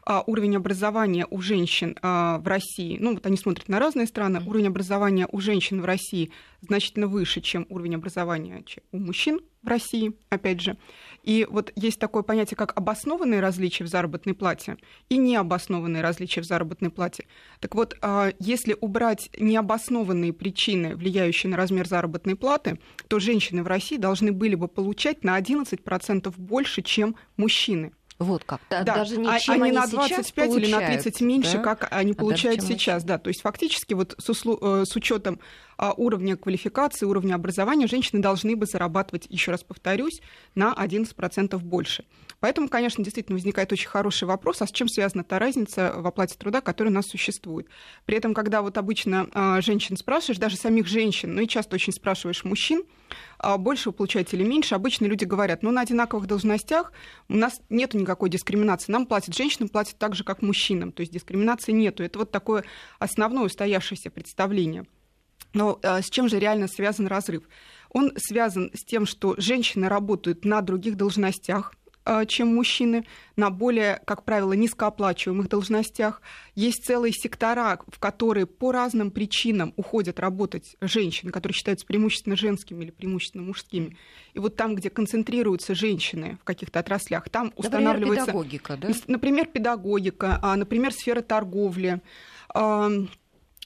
[0.04, 4.42] а, уровень образования у женщин а, в России, ну вот они смотрят на разные страны,
[4.46, 10.12] уровень образования у женщин в России значительно выше, чем уровень образования у мужчин в России,
[10.28, 10.76] опять же.
[11.22, 14.76] И вот есть такое понятие, как обоснованные различия в заработной плате
[15.08, 17.26] и необоснованные различия в заработной плате.
[17.60, 22.78] Так вот, а, если убрать необоснованные причины, влияющие на размер заработной платы,
[23.08, 27.92] то женщины в России должны были бы получать на 11% больше, чем мужчины.
[28.20, 28.60] Вот как.
[28.68, 31.62] Да, даже не, а, чем они, они на 25 или на 30 меньше, да?
[31.62, 33.02] как они а получают сейчас.
[33.02, 34.58] Да, то есть фактически вот с, услу...
[34.60, 35.40] Э, с учетом
[35.78, 40.20] а, уровня квалификации, уровня образования женщины должны бы зарабатывать, еще раз повторюсь,
[40.54, 42.04] на 11% больше.
[42.40, 46.36] Поэтому, конечно, действительно возникает очень хороший вопрос, а с чем связана та разница в оплате
[46.36, 47.68] труда, которая у нас существует.
[48.06, 51.92] При этом, когда вот обычно а, женщин спрашиваешь, даже самих женщин, ну и часто очень
[51.92, 52.82] спрашиваешь мужчин,
[53.38, 56.92] а, больше вы получаете или меньше, обычно люди говорят, ну на одинаковых должностях
[57.28, 61.12] у нас нет никакой дискриминации, нам платят женщинам, платят так же, как мужчинам, то есть
[61.12, 62.02] дискриминации нету.
[62.02, 62.64] Это вот такое
[62.98, 64.86] основное устоявшееся представление.
[65.52, 67.42] Но а, с чем же реально связан разрыв?
[67.90, 71.74] Он связан с тем, что женщины работают на других должностях,
[72.26, 73.04] чем мужчины,
[73.36, 76.20] на более, как правило, низкооплачиваемых должностях.
[76.54, 82.84] Есть целые сектора, в которые по разным причинам уходят работать женщины, которые считаются преимущественно женскими
[82.84, 83.96] или преимущественно мужскими.
[84.34, 88.26] И вот там, где концентрируются женщины в каких-то отраслях, там устанавливается...
[88.26, 88.88] Например, педагогика, да?
[89.06, 92.00] Например, педагогика, а, например, сфера торговли,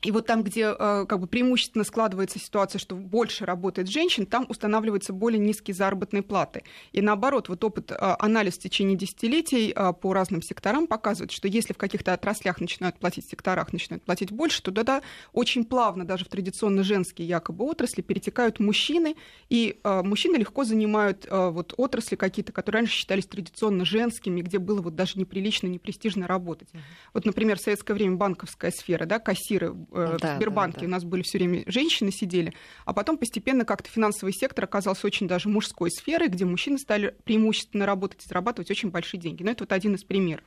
[0.04, 4.44] и вот там, где э, как бы преимущественно складывается ситуация, что больше работает женщин, там
[4.48, 6.62] устанавливаются более низкие заработные платы.
[6.92, 11.48] И наоборот, вот опыт э, анализ в течение десятилетий э, по разным секторам показывает, что
[11.48, 15.00] если в каких-то отраслях начинают платить, секторах начинают платить больше, то тогда
[15.32, 19.16] очень плавно даже в традиционно женские якобы отрасли перетекают мужчины,
[19.48, 24.94] и мужчины легко занимают вот отрасли какие-то, которые раньше считались традиционно женскими, где было вот
[24.94, 26.68] даже неприлично, непрестижно работать.
[27.14, 30.86] Вот, например, в советское время банковская сфера, да, кассиры э, да, в Сбербанке да, да.
[30.86, 32.54] у нас были все время женщины сидели,
[32.84, 37.86] а потом постепенно как-то финансовый сектор оказался очень даже мужской сферой, где мужчины стали преимущественно
[37.86, 39.42] работать и зарабатывать очень большие деньги.
[39.42, 40.44] Но это вот один из примеров.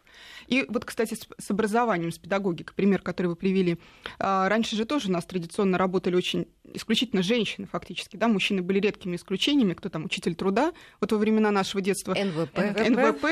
[0.47, 3.77] И вот, кстати, с, с образованием, с педагогикой, пример, который вы привели.
[4.19, 8.79] А, раньше же тоже у нас традиционно работали очень исключительно женщины фактически, да, мужчины были
[8.79, 12.13] редкими исключениями, кто там учитель труда, вот во времена нашего детства.
[12.13, 12.57] НВП.
[12.57, 13.25] НВП,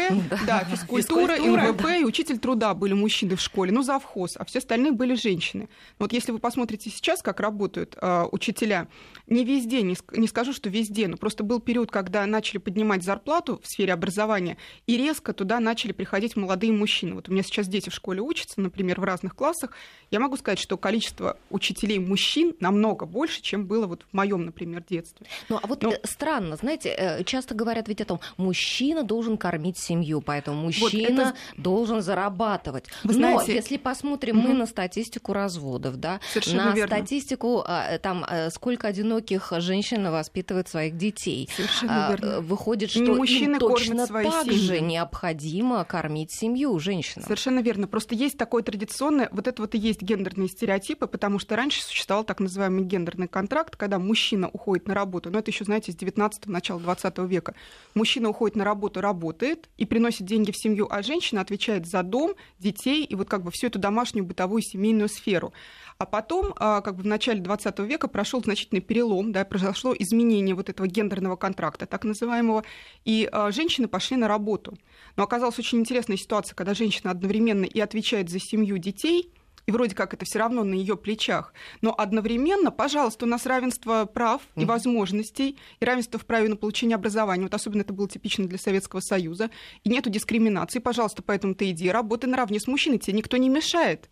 [0.45, 4.91] да, физкультура, НВП и учитель труда были мужчины в школе, ну, завхоз, а все остальные
[4.93, 5.69] были женщины.
[5.99, 8.87] Вот если вы посмотрите сейчас, как работают э, учителя,
[9.27, 13.59] не везде, не, не скажу, что везде, но просто был период, когда начали поднимать зарплату
[13.61, 17.15] в сфере образования, и резко туда начали приходить молодые мужчины.
[17.15, 19.71] Вот у меня сейчас дети в школе учатся, например, в разных классах.
[20.11, 24.83] Я могу сказать, что количество учителей мужчин намного больше, чем было вот в моем, например,
[24.87, 25.25] детстве.
[25.49, 25.91] Ну, а вот Но...
[25.91, 31.25] Э, странно, знаете, э, часто говорят ведь о том, мужчина должен кормить семью, поэтому мужчина
[31.25, 31.35] вот это...
[31.57, 32.85] должен зарабатывать.
[33.03, 33.45] Вы знаете...
[33.47, 34.47] Но если посмотрим mm-hmm.
[34.47, 36.95] мы на статистику разводов, да, Совершенно на верно.
[36.95, 41.49] статистику, а, там, э, сколько одиноких женщин воспитывают своих детей.
[41.55, 42.41] Совершенно а, верно.
[42.41, 44.57] Выходит, что им точно так семьи.
[44.57, 47.23] же необходимо кормить семью женщинам.
[47.23, 47.87] Совершенно верно.
[47.87, 52.23] Просто есть такое традиционное, вот это вот и есть гендерные стереотипы, потому что раньше существовал
[52.23, 56.47] так называемый гендерный контракт, когда мужчина уходит на работу, но это еще, знаете, с 19
[56.47, 57.55] начала 20 века.
[57.93, 62.35] Мужчина уходит на работу, работает и приносит деньги в семью, а женщина отвечает за дом,
[62.59, 65.53] детей и вот как бы всю эту домашнюю бытовую семейную сферу.
[65.97, 70.53] А потом, а, как бы в начале 20 века прошел значительный перелом, да, произошло изменение
[70.53, 72.65] вот этого гендерного контракта, так называемого,
[73.05, 74.77] и а, женщины пошли на работу.
[75.15, 79.31] Но оказалась очень интересная ситуация, когда женщина одновременно и отвечает за семью детей,
[79.67, 81.53] и вроде как это все равно на ее плечах.
[81.81, 84.65] Но одновременно, пожалуйста, у нас равенство прав и mm-hmm.
[84.65, 87.43] возможностей, и равенство в праве на получение образования.
[87.43, 89.49] Вот особенно это было типично для Советского Союза.
[89.83, 90.79] И нету дискриминации.
[90.79, 94.09] Пожалуйста, поэтому ты иди, работай наравне с мужчиной, тебе никто не мешает.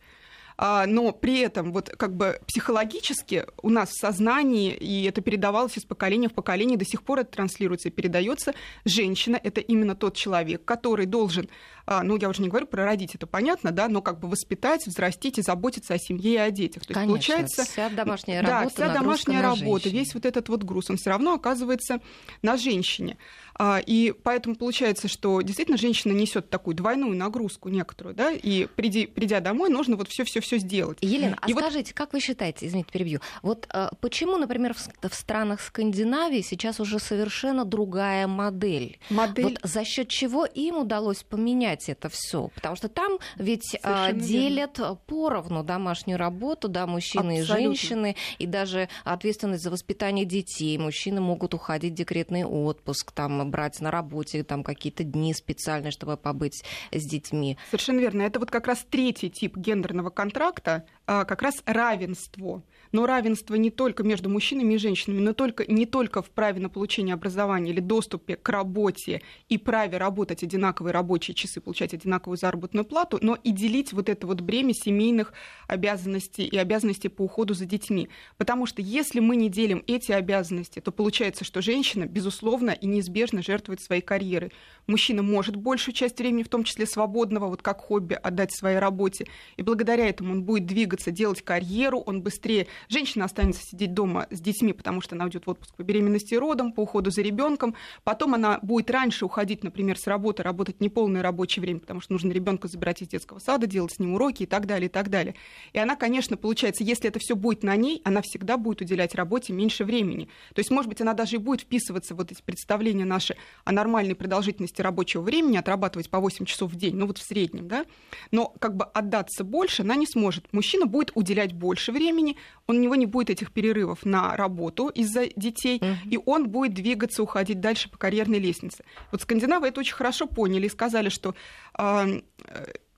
[0.58, 5.78] А, но при этом вот как бы психологически у нас в сознании, и это передавалось
[5.78, 8.54] из поколения в поколение, до сих пор это транслируется и передается,
[8.86, 11.50] женщина— это именно тот человек, который должен,
[11.86, 15.38] ну, я уже не говорю про родить, это понятно, да, но как бы воспитать, взрастить
[15.38, 16.84] и заботиться о семье и о детях.
[16.86, 20.64] То есть, Конечно, получается, вся домашняя работа, да, вся домашняя работа, весь вот этот вот
[20.64, 22.00] груз, он все равно оказывается
[22.42, 23.18] на женщине.
[23.56, 29.06] А, и поэтому получается, что действительно женщина несет такую двойную нагрузку некоторую, да, и приди,
[29.06, 30.98] придя домой, нужно вот все, все, все сделать.
[31.02, 31.64] Елена, и а вот...
[31.64, 36.80] скажите, как вы считаете, извините, перебью, вот а, почему, например, в, в странах Скандинавии сейчас
[36.80, 39.00] уже совершенно другая модель?
[39.10, 39.44] Модель.
[39.46, 42.50] Вот за счет чего им удалось поменять это все?
[42.56, 44.96] Потому что там ведь а, делят верно.
[44.96, 47.54] поровну домашнюю работу, да, мужчины Абсолютно.
[47.54, 50.78] и женщины, и даже ответственность за воспитание детей.
[50.78, 56.18] Мужчины могут уходить в декретный отпуск, там брать на работе там какие-то дни специальные, чтобы
[56.18, 57.58] побыть с детьми.
[57.72, 58.22] Совершенно верно.
[58.24, 63.72] Это вот как раз третий тип гендерного контракта, а, как раз равенство но равенство не
[63.72, 67.80] только между мужчинами и женщинами, но только, не только в праве на получение образования или
[67.80, 73.52] доступе к работе и праве работать одинаковые рабочие часы, получать одинаковую заработную плату, но и
[73.52, 75.34] делить вот это вот бремя семейных
[75.68, 78.10] обязанностей и обязанностей по уходу за детьми.
[78.38, 83.42] Потому что если мы не делим эти обязанности, то получается, что женщина, безусловно и неизбежно
[83.42, 84.52] жертвует своей карьерой.
[84.86, 89.26] Мужчина может большую часть времени, в том числе свободного, вот как хобби, отдать своей работе.
[89.58, 94.42] И благодаря этому он будет двигаться, делать карьеру, он быстрее Женщина останется сидеть дома с
[94.42, 97.76] детьми, потому что она уйдет в отпуск по беременности и родам, по уходу за ребенком.
[98.04, 102.32] Потом она будет раньше уходить, например, с работы, работать неполное рабочее время, потому что нужно
[102.32, 105.36] ребенка забирать из детского сада, делать с ним уроки и так далее, и так далее.
[105.74, 109.54] И она, конечно, получается, если это все будет на ней, она всегда будет уделять работе
[109.54, 110.30] меньше времени.
[110.56, 113.72] То есть, может быть, она даже и будет вписываться в вот эти представления наши о
[113.72, 117.86] нормальной продолжительности рабочего времени, отрабатывать по 8 часов в день, ну вот в среднем, да,
[118.32, 120.52] но как бы отдаться больше она не сможет.
[120.54, 122.38] Мужчина будет уделять больше времени,
[122.78, 126.10] у него не будет этих перерывов на работу из-за детей, mm-hmm.
[126.10, 128.84] и он будет двигаться, уходить дальше по карьерной лестнице.
[129.12, 131.36] Вот скандинавы это очень хорошо поняли и сказали, что
[131.78, 132.22] э,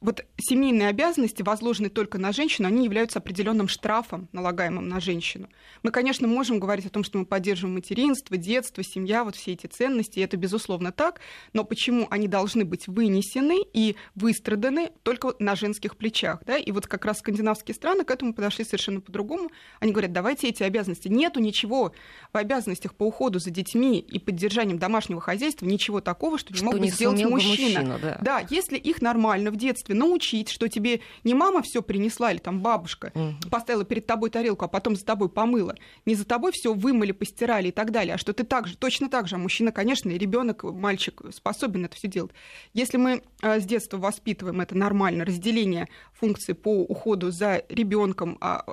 [0.05, 5.49] вот семейные обязанности, возложенные только на женщину, они являются определенным штрафом, налагаемым на женщину.
[5.81, 9.65] Мы, конечно, можем говорить о том, что мы поддерживаем материнство, детство, семья, вот все эти
[9.65, 11.21] ценности, и это безусловно так,
[11.53, 16.55] но почему они должны быть вынесены и выстраданы только на женских плечах, да?
[16.57, 19.49] И вот как раз скандинавские страны к этому подошли совершенно по-другому.
[19.79, 21.07] Они говорят, давайте эти обязанности.
[21.07, 21.93] Нету ничего
[22.31, 26.71] в обязанностях по уходу за детьми и поддержанием домашнего хозяйства, ничего такого, что, что не
[26.71, 27.81] мог бы сделать мужчина.
[27.81, 28.19] мужчина да.
[28.21, 32.61] да, если их нормально в детстве научить, что тебе не мама все принесла или там
[32.61, 33.49] бабушка угу.
[33.49, 37.69] поставила перед тобой тарелку, а потом за тобой помыла, не за тобой все вымыли, постирали
[37.69, 40.17] и так далее, а что ты так же, точно так же, а мужчина, конечно, и
[40.17, 42.31] ребенок, мальчик способен это все делать.
[42.73, 48.63] Если мы а, с детства воспитываем это нормально, разделение функций по уходу за ребенком, а,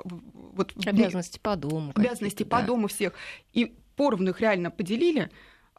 [0.53, 2.67] вот обязанности по дому, обязанности по да.
[2.67, 3.13] дому всех,
[3.53, 5.29] и поровну их реально поделили,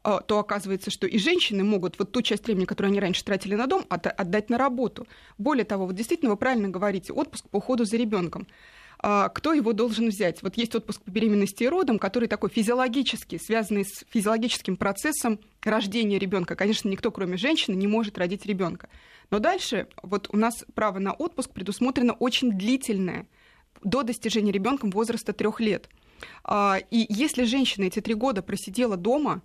[0.04, 3.66] то оказывается, что и женщины могут вот ту часть времени, которую они раньше тратили на
[3.66, 5.06] дом, отдать на работу.
[5.38, 8.46] Более того, вот действительно вы правильно говорите, отпуск по уходу за ребенком
[9.06, 10.42] а, кто его должен взять.
[10.42, 16.18] Вот есть отпуск по беременности и родам, который такой физиологический, связанный с физиологическим процессом рождения
[16.18, 16.56] ребенка.
[16.56, 18.88] Конечно, никто, кроме женщины, не может родить ребенка.
[19.30, 23.26] Но дальше вот у нас право на отпуск предусмотрено очень длительное,
[23.82, 25.90] до достижения ребенком возраста трех лет.
[26.42, 29.42] А, и если женщина эти три года просидела дома,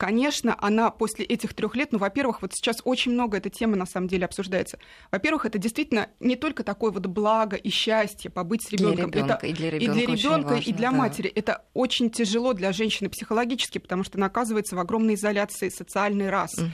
[0.00, 3.84] Конечно, она после этих трех лет, ну, во-первых, вот сейчас очень много этой темы на
[3.84, 4.78] самом деле обсуждается.
[5.12, 9.10] Во-первых, это действительно не только такое вот благо и счастье побыть с ребенком.
[9.10, 10.96] Для это и для ребенка, и, для ребенка, важно, и для да.
[10.96, 11.28] матери.
[11.28, 16.54] Это очень тяжело для женщины психологически, потому что она оказывается в огромной изоляции социальный раз.
[16.56, 16.70] Угу.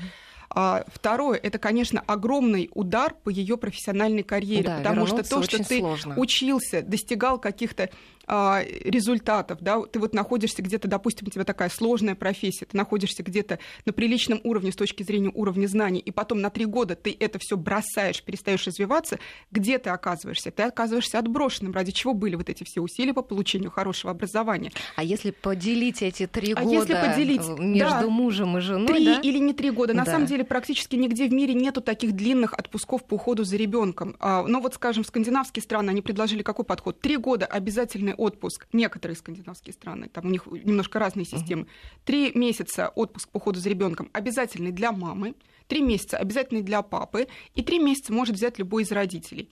[0.51, 5.59] А, второе, это, конечно, огромный удар по ее профессиональной карьере, да, потому что то, что
[5.63, 6.15] ты сложно.
[6.17, 7.91] учился, достигал каких-то
[8.27, 13.23] а, результатов, да, ты вот находишься где-то, допустим, у тебя такая сложная профессия, ты находишься
[13.23, 17.17] где-то на приличном уровне с точки зрения уровня знаний, и потом на три года ты
[17.19, 19.19] это все бросаешь, перестаешь развиваться,
[19.53, 20.51] где ты оказываешься?
[20.51, 24.73] Ты оказываешься отброшенным, ради чего были вот эти все усилия по получению хорошего образования.
[24.97, 29.05] А если поделить эти три а года если поделить, между да, мужем и женой, три
[29.07, 29.21] да?
[29.21, 30.13] или не три года, на да.
[30.13, 34.17] самом деле практически нигде в мире нету таких длинных отпусков по уходу за ребенком.
[34.19, 37.01] А, но вот, скажем, скандинавские страны, они предложили какой подход?
[37.01, 38.67] Три года обязательный отпуск.
[38.73, 41.67] Некоторые скандинавские страны, там у них немножко разные системы.
[42.05, 45.35] Три месяца отпуск по уходу за ребенком обязательный для мамы,
[45.69, 49.51] три месяца обязательный для папы, и три месяца может взять любой из родителей.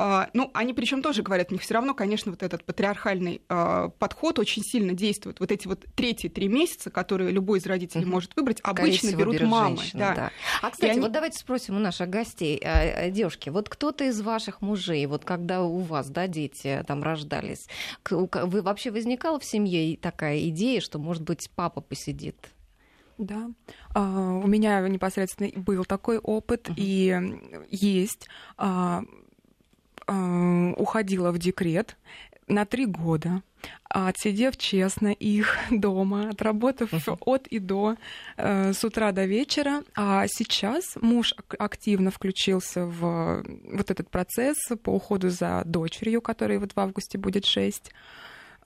[0.00, 3.88] А, ну, они причем тоже говорят, у них все равно, конечно, вот этот патриархальный а,
[3.88, 5.40] подход очень сильно действует.
[5.40, 8.12] Вот эти вот третьи три месяца, которые любой из родителей угу.
[8.12, 9.76] может выбрать, обычно берут, берут мамы.
[9.78, 10.14] Женщины, да.
[10.14, 10.30] Да.
[10.62, 11.00] А, кстати, они...
[11.00, 15.62] вот давайте спросим у наших гостей, а, девушки, вот кто-то из ваших мужей, вот когда
[15.62, 17.66] у вас, да, дети там рождались,
[18.08, 22.36] вы вообще возникала в семье такая идея, что, может быть, папа посидит?
[23.18, 23.50] Да,
[23.96, 26.74] у меня непосредственно был такой опыт, uh-huh.
[26.76, 28.28] и есть
[30.08, 31.96] э, уходила в декрет
[32.48, 33.42] на три года,
[33.84, 37.18] отсидев честно их дома, отработав uh-huh.
[37.20, 37.96] от и до
[38.36, 39.82] э, с утра до вечера.
[39.94, 46.72] А сейчас муж активно включился в вот этот процесс по уходу за дочерью, которой вот
[46.72, 47.92] в августе будет шесть.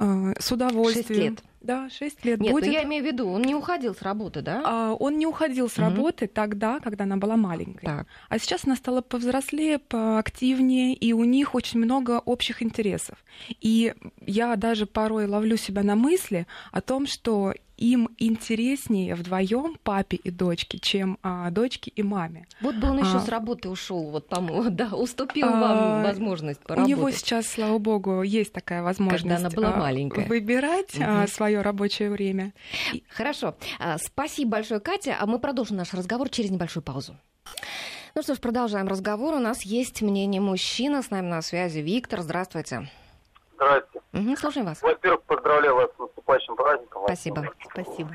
[0.02, 1.06] Э, с удовольствием.
[1.06, 1.44] Шесть лет.
[1.60, 2.66] Да, 6 лет Нет, будет.
[2.66, 4.62] Но я имею в виду, он не уходил с работы, да?
[4.64, 6.32] А, он не уходил с работы угу.
[6.34, 7.86] тогда, когда она была маленькой.
[7.86, 8.06] Так.
[8.28, 13.24] А сейчас она стала повзрослее, поактивнее, и у них очень много общих интересов.
[13.60, 13.94] И
[14.26, 20.30] я даже порой ловлю себя на мысли о том, что им интереснее вдвоем папе и
[20.30, 22.46] дочке, чем а, дочке и маме.
[22.60, 26.60] Вот бы он еще а, с работы ушел, вот там, да, уступил а, вам возможность
[26.60, 26.96] поработать.
[26.96, 29.22] У него сейчас, слава богу, есть такая возможность.
[29.22, 30.26] Когда она была а, маленькая.
[30.26, 31.04] Выбирать угу.
[31.04, 32.52] а, свое рабочее время.
[33.08, 33.56] Хорошо.
[33.80, 35.16] А, спасибо большое, Катя.
[35.18, 37.16] А мы продолжим наш разговор через небольшую паузу.
[38.14, 39.34] Ну что ж, продолжаем разговор.
[39.34, 41.02] У нас есть мнение мужчины.
[41.02, 42.20] С нами на связи Виктор.
[42.20, 42.88] Здравствуйте.
[43.62, 44.00] Здравствуйте.
[44.12, 44.82] Угу, слушаем вас.
[44.82, 47.02] Во-первых, поздравляю вас с наступающим праздником.
[47.04, 47.48] Спасибо.
[47.70, 48.10] Спасибо.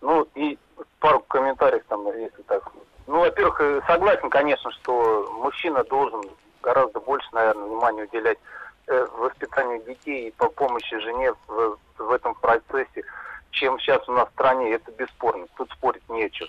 [0.00, 0.58] Ну и
[0.98, 2.70] пару комментариев там, если так.
[3.06, 6.22] Ну, во-первых, э, согласен, конечно, что мужчина должен
[6.62, 8.38] гораздо больше, наверное, внимания уделять
[8.86, 13.04] э, воспитанию детей и по помощи жене в, в этом процессе,
[13.50, 14.72] чем сейчас у нас в стране.
[14.72, 15.46] Это бесспорно.
[15.56, 16.48] Тут спорить нечего.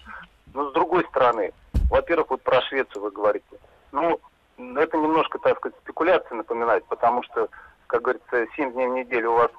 [0.53, 1.53] Но с другой стороны,
[1.89, 3.57] во-первых, вот про Швецию вы говорите.
[3.91, 4.19] Ну,
[4.57, 7.49] это немножко, так сказать, спекуляции напоминает, потому что
[7.87, 9.51] как говорится, 7 дней в неделю у вас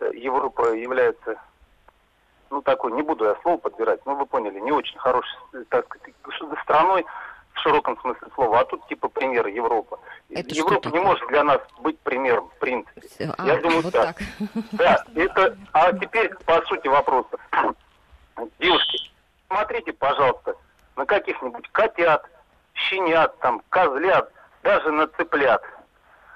[0.00, 1.36] э, Европа является,
[2.50, 5.86] ну, такой, не буду я слово подбирать, ну, вы поняли, не очень хорошей, э, так
[5.86, 6.14] сказать,
[6.62, 7.04] страной
[7.54, 9.98] в широком смысле слова, а тут типа пример Европа.
[10.30, 13.02] Это Европа не может для нас быть примером, в принципе.
[13.36, 14.16] А, я думаю, вот так.
[14.72, 17.36] Да, это, а теперь по сути вопроса.
[18.58, 19.10] Девушки,
[19.48, 20.54] смотрите, пожалуйста,
[20.96, 22.26] на каких-нибудь котят,
[22.74, 25.62] щенят, там, козлят, даже на цыплят.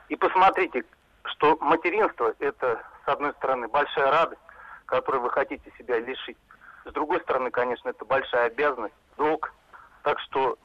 [0.09, 0.85] И посмотрите,
[1.29, 4.41] что материнство– это, с одной стороны, большая радость,
[4.87, 6.39] которую вы хотите себя лишить.
[6.85, 9.53] С другой стороны, конечно, это большая обязанность, долг.
[10.03, 10.57] Так что,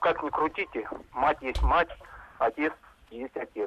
[0.00, 1.88] как ни крутите, мать есть мать,
[2.38, 2.72] отец.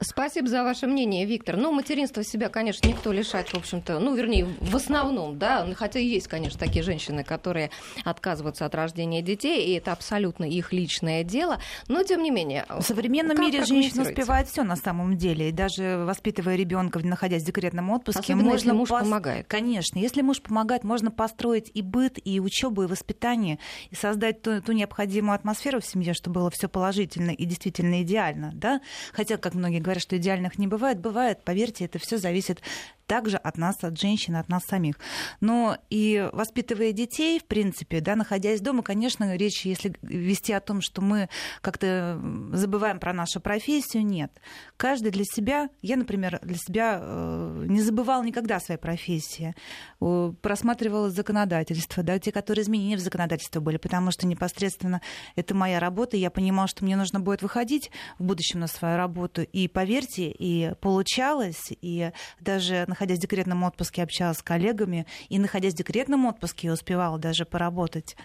[0.01, 1.57] Спасибо за ваше мнение, Виктор.
[1.57, 6.27] Ну, материнство себя, конечно, никто лишать, в общем-то, ну, вернее, в основном, да, хотя есть,
[6.27, 7.71] конечно, такие женщины, которые
[8.03, 12.65] отказываются от рождения детей, и это абсолютно их личное дело, но, тем не менее...
[12.69, 17.45] В современном мире женщина успевает все на самом деле, и даже воспитывая ребенка, находясь в
[17.45, 19.03] декретном отпуске, Особенно, можно если муж пос...
[19.03, 19.47] помогает.
[19.47, 24.61] Конечно, если муж помогает, можно построить и быт, и учебу, и воспитание, и создать ту,
[24.61, 28.81] ту необходимую атмосферу в семье, чтобы было все положительно и действительно идеально, да,
[29.13, 32.61] хотя как многие говорят, что идеальных не бывает, бывает, поверьте, это все зависит
[33.07, 34.99] также от нас, от женщин, от нас самих.
[35.39, 40.81] Но и воспитывая детей, в принципе, да, находясь дома, конечно, речь, если вести о том,
[40.81, 41.29] что мы
[41.61, 44.31] как-то забываем про нашу профессию, нет.
[44.75, 49.55] Каждый для себя, я, например, для себя э, не забывала никогда о своей профессии,
[49.99, 55.01] просматривала законодательство, да, те, которые изменения в законодательство были, потому что непосредственно
[55.35, 57.89] это моя работа, и я понимала, что мне нужно будет выходить
[58.19, 64.01] в будущем на свою работу, и поверьте, и получалось, и даже находясь в декретном отпуске,
[64.01, 68.15] общалась с коллегами, и находясь в декретном отпуске, успевала даже поработать.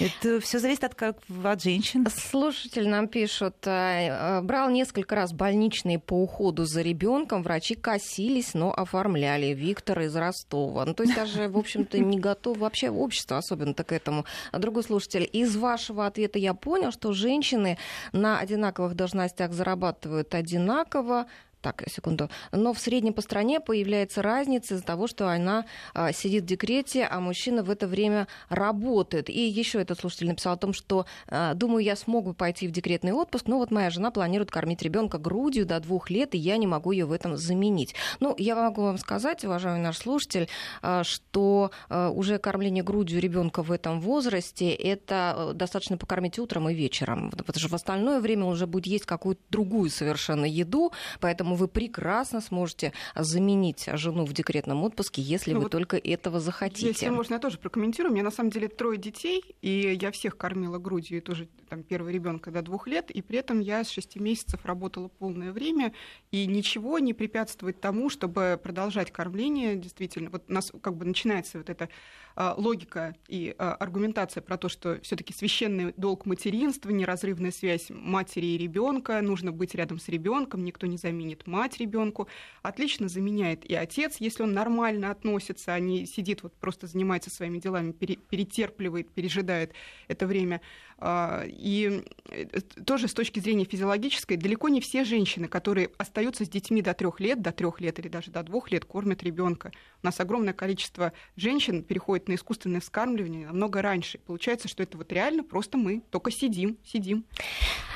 [0.00, 2.06] Это все зависит от, как, от женщин.
[2.10, 8.72] Слушатель нам пишет, э, брал несколько раз больничные по уходу за ребенком, врачи косились, но
[8.72, 9.48] оформляли.
[9.54, 10.86] Виктор из Ростова.
[10.86, 14.24] Ну, то есть даже, в общем-то, не готов вообще общество особенно-то к этому.
[14.52, 17.76] Другой слушатель, из вашего ответа я понял, что женщины
[18.12, 21.26] на одинаковых должностях зарабатывают одинаково,
[21.62, 22.28] так, секунду.
[22.50, 27.04] Но в среднем по стране появляется разница из-за того, что она а, сидит в декрете,
[27.04, 29.30] а мужчина в это время работает.
[29.30, 33.12] И еще этот слушатель написал о том, что, а, думаю, я смогу пойти в декретный
[33.12, 36.66] отпуск, но вот моя жена планирует кормить ребенка грудью до двух лет, и я не
[36.66, 37.94] могу ее в этом заменить.
[38.20, 40.48] Ну, я могу вам сказать, уважаемый наш слушатель,
[40.82, 46.68] а, что а, уже кормление грудью ребенка в этом возрасте это а, достаточно покормить утром
[46.68, 50.92] и вечером, потому что в остальное время он уже будет есть какую-то другую совершенно еду,
[51.20, 55.96] поэтому Поэтому вы прекрасно сможете заменить жену в декретном отпуске, если ну, вы вот только
[55.96, 56.88] этого захотите.
[56.88, 58.10] Если можно, я тоже прокомментирую.
[58.10, 61.82] У меня на самом деле трое детей, и я всех кормила грудью, и тоже там
[61.82, 65.92] первый ребенка до двух лет, и при этом я с шести месяцев работала полное время,
[66.30, 69.76] и ничего не препятствует тому, чтобы продолжать кормление.
[69.76, 71.88] Действительно, вот у нас как бы начинается вот эта
[72.31, 78.46] а, логика и а, аргументация про то, что все-таки священный долг материнства, неразрывная связь матери
[78.46, 82.28] и ребенка, нужно быть рядом с ребенком, никто не заменит мать ребенку,
[82.62, 87.58] отлично заменяет и отец, если он нормально относится, а не сидит вот просто занимается своими
[87.58, 89.72] делами, перетерпливает, пережидает
[90.08, 90.60] это время.
[91.04, 92.44] А, и э,
[92.86, 97.18] тоже с точки зрения физиологической, далеко не все женщины, которые остаются с детьми до трех
[97.18, 99.72] лет, до трех лет или даже до двух лет, кормят ребенка.
[100.04, 104.18] У нас огромное количество женщин переходит на искусственное вскармливание намного раньше.
[104.18, 107.24] Получается, что это вот реально просто мы только сидим, сидим.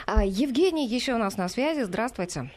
[0.06, 1.84] А, Евгений еще у нас на связи.
[1.84, 2.50] Здравствуйте.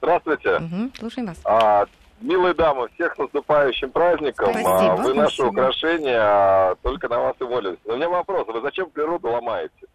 [0.00, 0.56] Здравствуйте.
[0.56, 1.38] Угу, слушаем вас.
[1.44, 1.86] А,
[2.20, 4.48] Милые дамы, всех с наступающим праздником.
[4.50, 5.14] Спасибо, вы спасибо.
[5.14, 7.80] наше украшение, а только на вас и молимся.
[7.84, 9.86] Но у меня вопрос, вы зачем природу ломаете?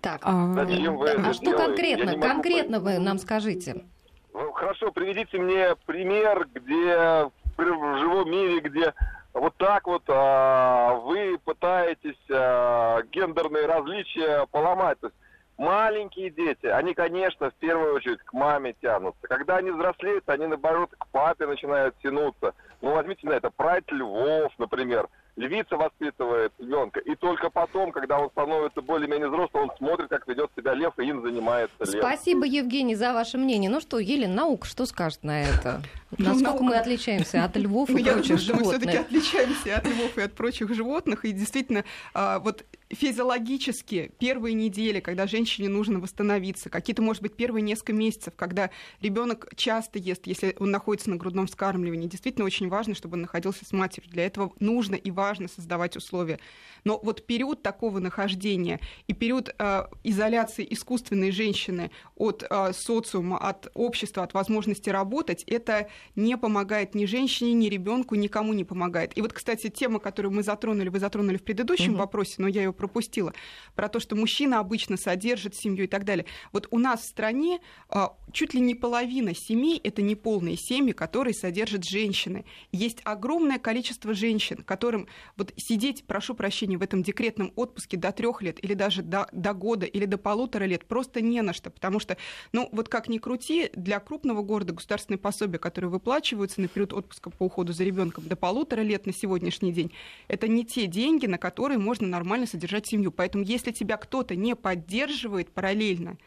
[0.00, 2.18] Так, а, зачем вы а что конкретно?
[2.18, 3.84] Конкретно вы нам скажите.
[4.32, 8.92] Ну, хорошо, приведите мне пример, где в живом мире, где
[9.32, 14.98] вот так вот а, вы пытаетесь а, гендерные различия поломать.
[15.00, 15.16] То есть
[15.56, 19.26] Маленькие дети, они, конечно, в первую очередь к маме тянутся.
[19.28, 22.54] Когда они взрослеют, они, наоборот, к папе начинают тянуться.
[22.80, 28.30] Ну, возьмите на это прайд львов, например– львица воспитывает ребенка, и только потом, когда он
[28.30, 32.02] становится более-менее взрослым, он смотрит, как ведет себя лев, и им занимается лев.
[32.02, 33.70] Спасибо, Евгений, за ваше мнение.
[33.70, 35.82] Ну что, Елена, наука что скажет на это?
[36.16, 38.66] Ну, Насколько мы отличаемся от львов и прочих животных?
[38.66, 41.82] Мы все-таки отличаемся от львов и от прочих животных, и действительно,
[42.14, 42.64] а, вот
[42.94, 48.70] физиологически первые недели, когда женщине нужно восстановиться, какие-то, может быть, первые несколько месяцев, когда
[49.00, 53.64] ребенок часто ест, если он находится на грудном вскармливании, действительно очень важно, чтобы он находился
[53.64, 54.10] с матерью.
[54.10, 56.38] Для этого нужно и важно создавать условия.
[56.84, 63.70] Но вот период такого нахождения и период э, изоляции искусственной женщины от э, социума, от
[63.74, 69.16] общества, от возможности работать, это не помогает ни женщине, ни ребенку, никому не помогает.
[69.16, 72.00] И вот, кстати, тема, которую мы затронули, вы затронули в предыдущем угу.
[72.00, 73.32] вопросе, но я ее пропустила,
[73.74, 76.26] про то, что мужчина обычно содержит семью и так далее.
[76.52, 81.32] Вот у нас в стране э, чуть ли не половина семей это неполные семьи, которые
[81.32, 82.44] содержат женщины.
[82.72, 88.42] Есть огромное количество женщин, которым вот сидеть, прошу прощения, в этом декретном отпуске до трех
[88.42, 92.00] лет или даже до, до года или до полутора лет просто не на что, потому
[92.00, 92.18] что,
[92.52, 97.30] ну, вот как ни крути, для крупного города государственные пособия, которые выплачиваются на период отпуска
[97.30, 99.90] по уходу за ребенком до полутора лет на сегодняшний день,
[100.28, 103.12] это не те деньги, на которые можно нормально содержать семью.
[103.12, 106.18] Поэтому если тебя кто-то не поддерживает параллельно,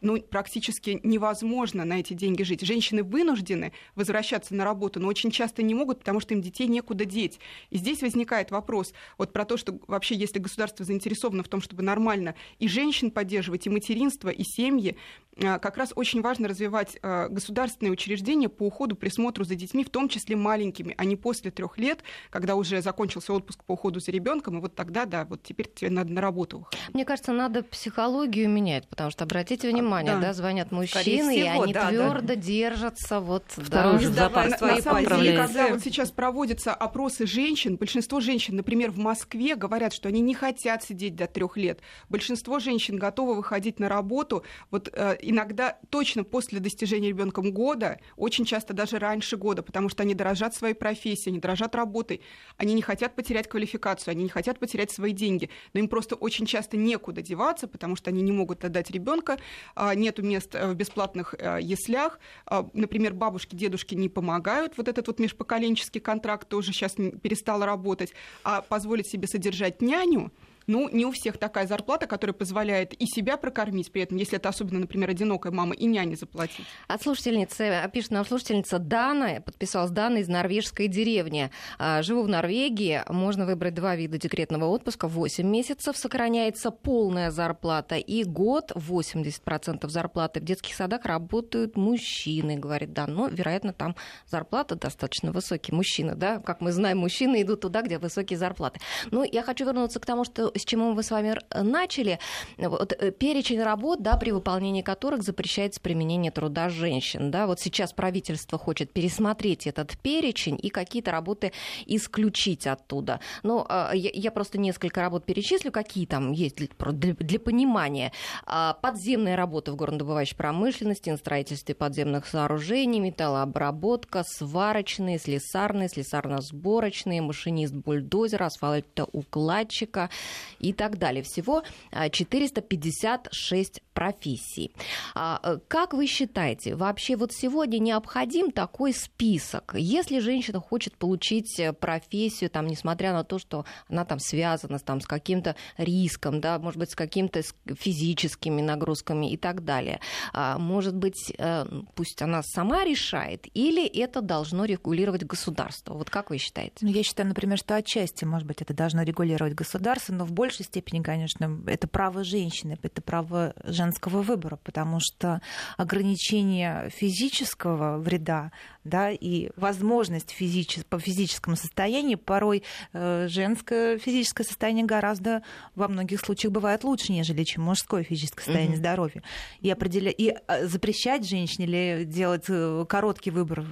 [0.00, 2.62] ну, практически невозможно на эти деньги жить.
[2.62, 7.04] Женщины вынуждены возвращаться на работу, но очень часто не могут, потому что им детей некуда
[7.04, 7.38] деть.
[7.70, 11.82] И здесь возникает вопрос вот про то, что вообще, если государство заинтересовано в том, чтобы
[11.82, 14.96] нормально и женщин поддерживать, и материнство, и семьи,
[15.42, 19.90] а, как раз очень важно развивать а, государственные учреждения по уходу, присмотру за детьми, в
[19.90, 24.10] том числе маленькими, а не после трех лет, когда уже закончился отпуск по уходу за
[24.10, 26.66] ребенком, и вот тогда, да, вот теперь тебе надо на работу.
[26.92, 31.64] Мне кажется, надо психологию менять, потому что обратите внимание, да, да звонят мужчины, всего, и
[31.64, 32.34] они да, твердо да.
[32.36, 37.76] держатся, вот, Второй да, запас свои на самом деле, когда вот сейчас проводятся опросы женщин,
[37.76, 41.80] большинство женщин, например, в Москве говорят, что они не хотят сидеть до трех лет.
[42.08, 48.44] Большинство женщин готовы выходить на работу, вот э, иногда точно после достижения ребенком года, очень
[48.44, 52.20] часто даже раньше года, потому что они дорожат своей профессией, они дорожат работой,
[52.56, 56.46] они не хотят потерять квалификацию, они не хотят потерять свои деньги, но им просто очень
[56.46, 59.38] часто некуда деваться, потому что они не могут отдать ребенка,
[59.80, 65.06] а, нету мест в бесплатных э, яслях, а, например, бабушки, дедушки не помогают, вот этот
[65.06, 68.12] вот межпоколенческий контракт тоже сейчас перестал работать,
[68.44, 70.32] а позволить себе содержать няню,
[70.70, 74.48] ну, не у всех такая зарплата, которая позволяет и себя прокормить, при этом, если это
[74.48, 76.64] особенно, например, одинокая мама, и няне заплатить.
[76.86, 81.50] От слушательницы, пишет нам слушательница Дана, подписалась Дана из норвежской деревни.
[81.78, 85.08] А, живу в Норвегии, можно выбрать два вида декретного отпуска.
[85.08, 90.40] 8 месяцев сохраняется полная зарплата, и год 80% зарплаты.
[90.40, 93.12] В детских садах работают мужчины, говорит Дан.
[93.12, 93.96] Но, вероятно, там
[94.26, 95.74] зарплата достаточно высокие.
[95.74, 98.80] Мужчины, да, как мы знаем, мужчины идут туда, где высокие зарплаты.
[99.10, 102.18] Но я хочу вернуться к тому, что с чему мы с вами начали.
[102.58, 107.30] Вот, э, перечень работ, да, при выполнении которых запрещается применение труда женщин.
[107.30, 107.46] Да?
[107.46, 111.52] Вот сейчас правительство хочет пересмотреть этот перечень и какие-то работы
[111.86, 113.20] исключить оттуда.
[113.42, 118.12] Но э, я, просто несколько работ перечислю, какие там есть для, понимания.
[118.46, 127.74] Э, подземные работы в горнодобывающей промышленности, на строительстве подземных сооружений, металлообработка, сварочные, слесарные, слесарно-сборочные, машинист
[127.74, 130.10] бульдозера, асфальтоукладчика
[130.58, 131.22] и так далее.
[131.22, 134.72] Всего 456 профессий.
[135.14, 139.74] А, э, как вы считаете, вообще вот сегодня необходим такой список?
[139.76, 145.02] Если женщина хочет получить э, профессию, там, несмотря на то, что она там связана там,
[145.02, 150.00] с каким-то риском, да, может быть, с какими-то физическими нагрузками и так далее,
[150.32, 155.92] а, может быть, э, пусть она сама решает, или это должно регулировать государство?
[155.92, 156.76] Вот как вы считаете?
[156.80, 160.64] Ну, я считаю, например, что отчасти, может быть, это должно регулировать государство, но в большей
[160.64, 163.52] степени, конечно, это право женщины, это право
[163.90, 165.40] женского выбора, потому что
[165.76, 168.52] ограничение физического вреда
[168.84, 170.84] да, и возможность физичес...
[170.84, 172.62] по физическому состоянию, порой
[172.92, 175.42] э, женское физическое состояние гораздо
[175.74, 178.80] во многих случаях бывает лучше, нежели чем мужское физическое состояние угу.
[178.80, 179.22] здоровья.
[179.60, 180.10] И, определя...
[180.10, 183.66] и э, запрещать женщине или делать э, короткий выбор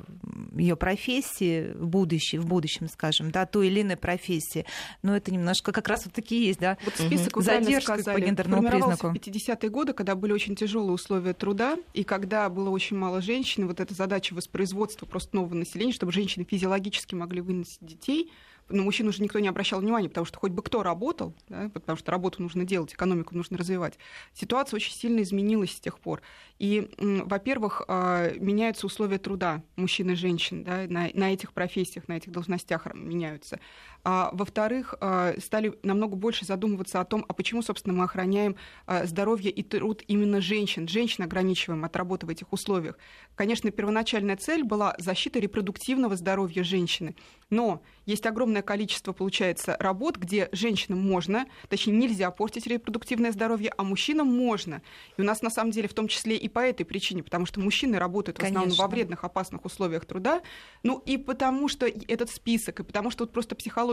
[0.55, 4.67] ее профессии в будущем, в будущем, скажем, да, той или иной профессии,
[5.03, 9.09] но это немножко как раз вот такие есть, да, вот список задержка по гендерному признаку.
[9.09, 13.67] в 50-е годы, когда были очень тяжелые условия труда, и когда было очень мало женщин,
[13.67, 18.31] вот эта задача воспроизводства просто нового населения, чтобы женщины физиологически могли выносить детей,
[18.69, 21.97] на мужчин уже никто не обращал внимания, потому что хоть бы кто работал, да, потому
[21.97, 23.99] что работу нужно делать, экономику нужно развивать.
[24.35, 26.23] Ситуация очень сильно изменилась с тех пор.
[26.59, 32.17] И, во-первых, а, меняются условия труда мужчин и женщин да, на, на этих профессиях, на
[32.17, 33.59] этих должностях меняются.
[34.05, 39.07] А, во-вторых, а, стали намного больше задумываться о том, а почему, собственно, мы охраняем а,
[39.07, 40.89] здоровье и труд именно женщин.
[40.89, 42.97] Женщин ограничиваем от работы в этих условиях.
[43.35, 47.17] Конечно, первоначальная цель была защита репродуктивного здоровья женщины.
[47.51, 53.83] Но есть огромное количество, получается, работ, где женщинам можно, точнее, нельзя портить репродуктивное здоровье, а
[53.83, 54.83] мужчинам можно.
[55.17, 57.61] И у нас, на самом деле, в том числе и по этой причине, потому что
[57.61, 60.43] мужчины работают в основном во вредных, опасных условиях труда,
[60.83, 63.88] ну и потому что этот список, и потому что вот просто психология,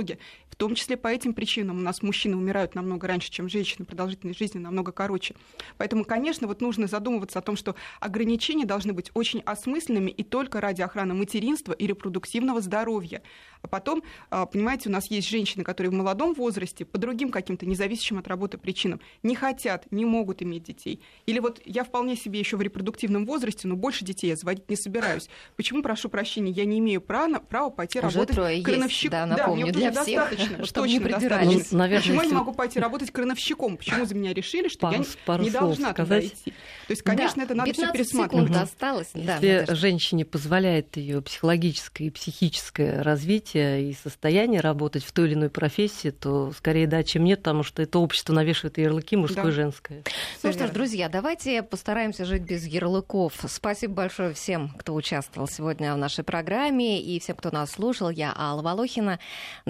[0.56, 4.39] в том числе по этим причинам у нас мужчины умирают намного раньше, чем женщины, продолжительность
[4.39, 5.36] жизни намного короче.
[5.78, 10.62] Поэтому, конечно, вот нужно задумываться о том, что ограничения должны быть очень осмысленными и только
[10.62, 13.22] ради охраны материнства и репродуктивного здоровья.
[13.62, 17.66] А потом, а, понимаете, у нас есть женщины, которые в молодом возрасте по другим каким-то
[17.66, 21.02] независящим от работы причинам не хотят, не могут иметь детей.
[21.26, 24.76] Или вот я вполне себе еще в репродуктивном возрасте, но больше детей я заводить не
[24.76, 25.30] собираюсь.
[25.56, 28.58] Почему, прошу прощения, я не имею права, права пойти Уже работать трое?
[28.62, 31.64] Есть, да, напомню, да, мне для всех, достаточно, чтобы точно достаточно.
[31.72, 32.26] Ну, наверное, Почему если...
[32.26, 33.78] я не могу пойти работать крановщиком?
[33.78, 36.24] Почему за меня решили, что пару, я пару не должна сказать.
[36.24, 36.52] туда идти?
[36.88, 38.48] То есть, конечно, да, это надо все пересматривать.
[38.48, 39.10] Секунд осталось.
[39.14, 45.34] Если да, женщине позволяет ее психологическое и психическое развитие и состояние работать в той или
[45.34, 49.50] иной профессии, то скорее да, чем нет, потому что это общество навешивает ярлыки мужское да.
[49.50, 50.04] и женское.
[50.44, 53.34] Ну что ж, друзья, давайте постараемся жить без ярлыков.
[53.48, 58.10] Спасибо большое всем, кто участвовал сегодня в нашей программе и всем, кто нас слушал.
[58.10, 59.20] Я Алла Волохина.